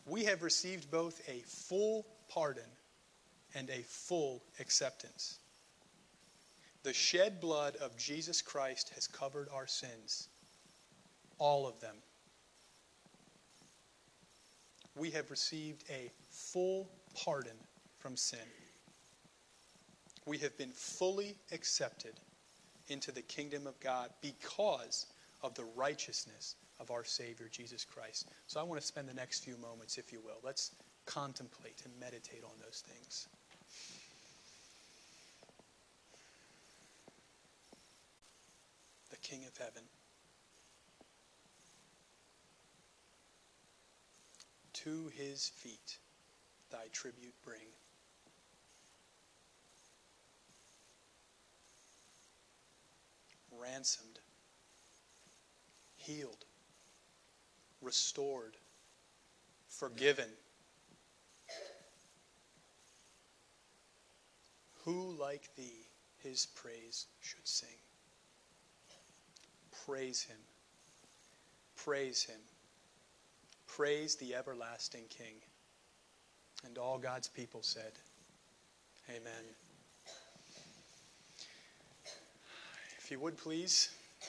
We 0.06 0.24
have 0.24 0.42
received 0.42 0.90
both 0.90 1.20
a 1.28 1.40
full 1.46 2.06
pardon 2.28 2.70
and 3.54 3.68
a 3.70 3.82
full 3.82 4.42
acceptance. 4.60 5.38
The 6.82 6.92
shed 6.92 7.40
blood 7.40 7.76
of 7.76 7.96
Jesus 7.96 8.40
Christ 8.40 8.92
has 8.94 9.06
covered 9.06 9.48
our 9.52 9.66
sins, 9.66 10.28
all 11.38 11.66
of 11.66 11.80
them. 11.80 11.96
We 14.96 15.10
have 15.12 15.30
received 15.30 15.84
a 15.90 16.10
full 16.30 16.88
pardon 17.14 17.56
from 17.98 18.16
sin. 18.16 18.38
We 20.26 20.38
have 20.38 20.56
been 20.58 20.72
fully 20.72 21.36
accepted 21.52 22.14
into 22.88 23.12
the 23.12 23.22
kingdom 23.22 23.66
of 23.66 23.78
God 23.80 24.10
because 24.20 25.06
of 25.42 25.54
the 25.54 25.64
righteousness 25.76 26.56
of 26.80 26.90
our 26.90 27.04
Savior 27.04 27.48
Jesus 27.50 27.84
Christ. 27.84 28.28
So 28.46 28.60
I 28.60 28.62
want 28.62 28.80
to 28.80 28.86
spend 28.86 29.08
the 29.08 29.14
next 29.14 29.44
few 29.44 29.56
moments, 29.56 29.98
if 29.98 30.12
you 30.12 30.20
will. 30.20 30.38
Let's 30.42 30.72
contemplate 31.06 31.82
and 31.84 31.92
meditate 32.00 32.44
on 32.44 32.50
those 32.60 32.82
things. 32.86 33.28
The 39.10 39.16
King 39.16 39.44
of 39.46 39.56
Heaven. 39.56 39.82
To 44.84 45.10
his 45.16 45.48
feet 45.48 45.98
thy 46.70 46.84
tribute 46.92 47.34
bring. 47.44 47.68
ransomed, 53.58 54.18
healed, 55.96 56.44
restored, 57.80 58.56
forgiven. 59.68 60.28
Who 64.84 65.12
like 65.18 65.54
thee 65.56 65.88
his 66.18 66.46
praise 66.46 67.06
should 67.20 67.46
sing? 67.46 67.68
Praise 69.84 70.22
him, 70.22 70.38
praise 71.76 72.22
him. 72.22 72.40
Praise 73.68 74.16
the 74.16 74.34
everlasting 74.34 75.04
King. 75.08 75.34
And 76.64 76.78
all 76.78 76.98
God's 76.98 77.28
people 77.28 77.62
said, 77.62 77.92
Amen. 79.08 79.44
If 82.98 83.10
you 83.10 83.20
would 83.20 83.36
please, 83.36 83.90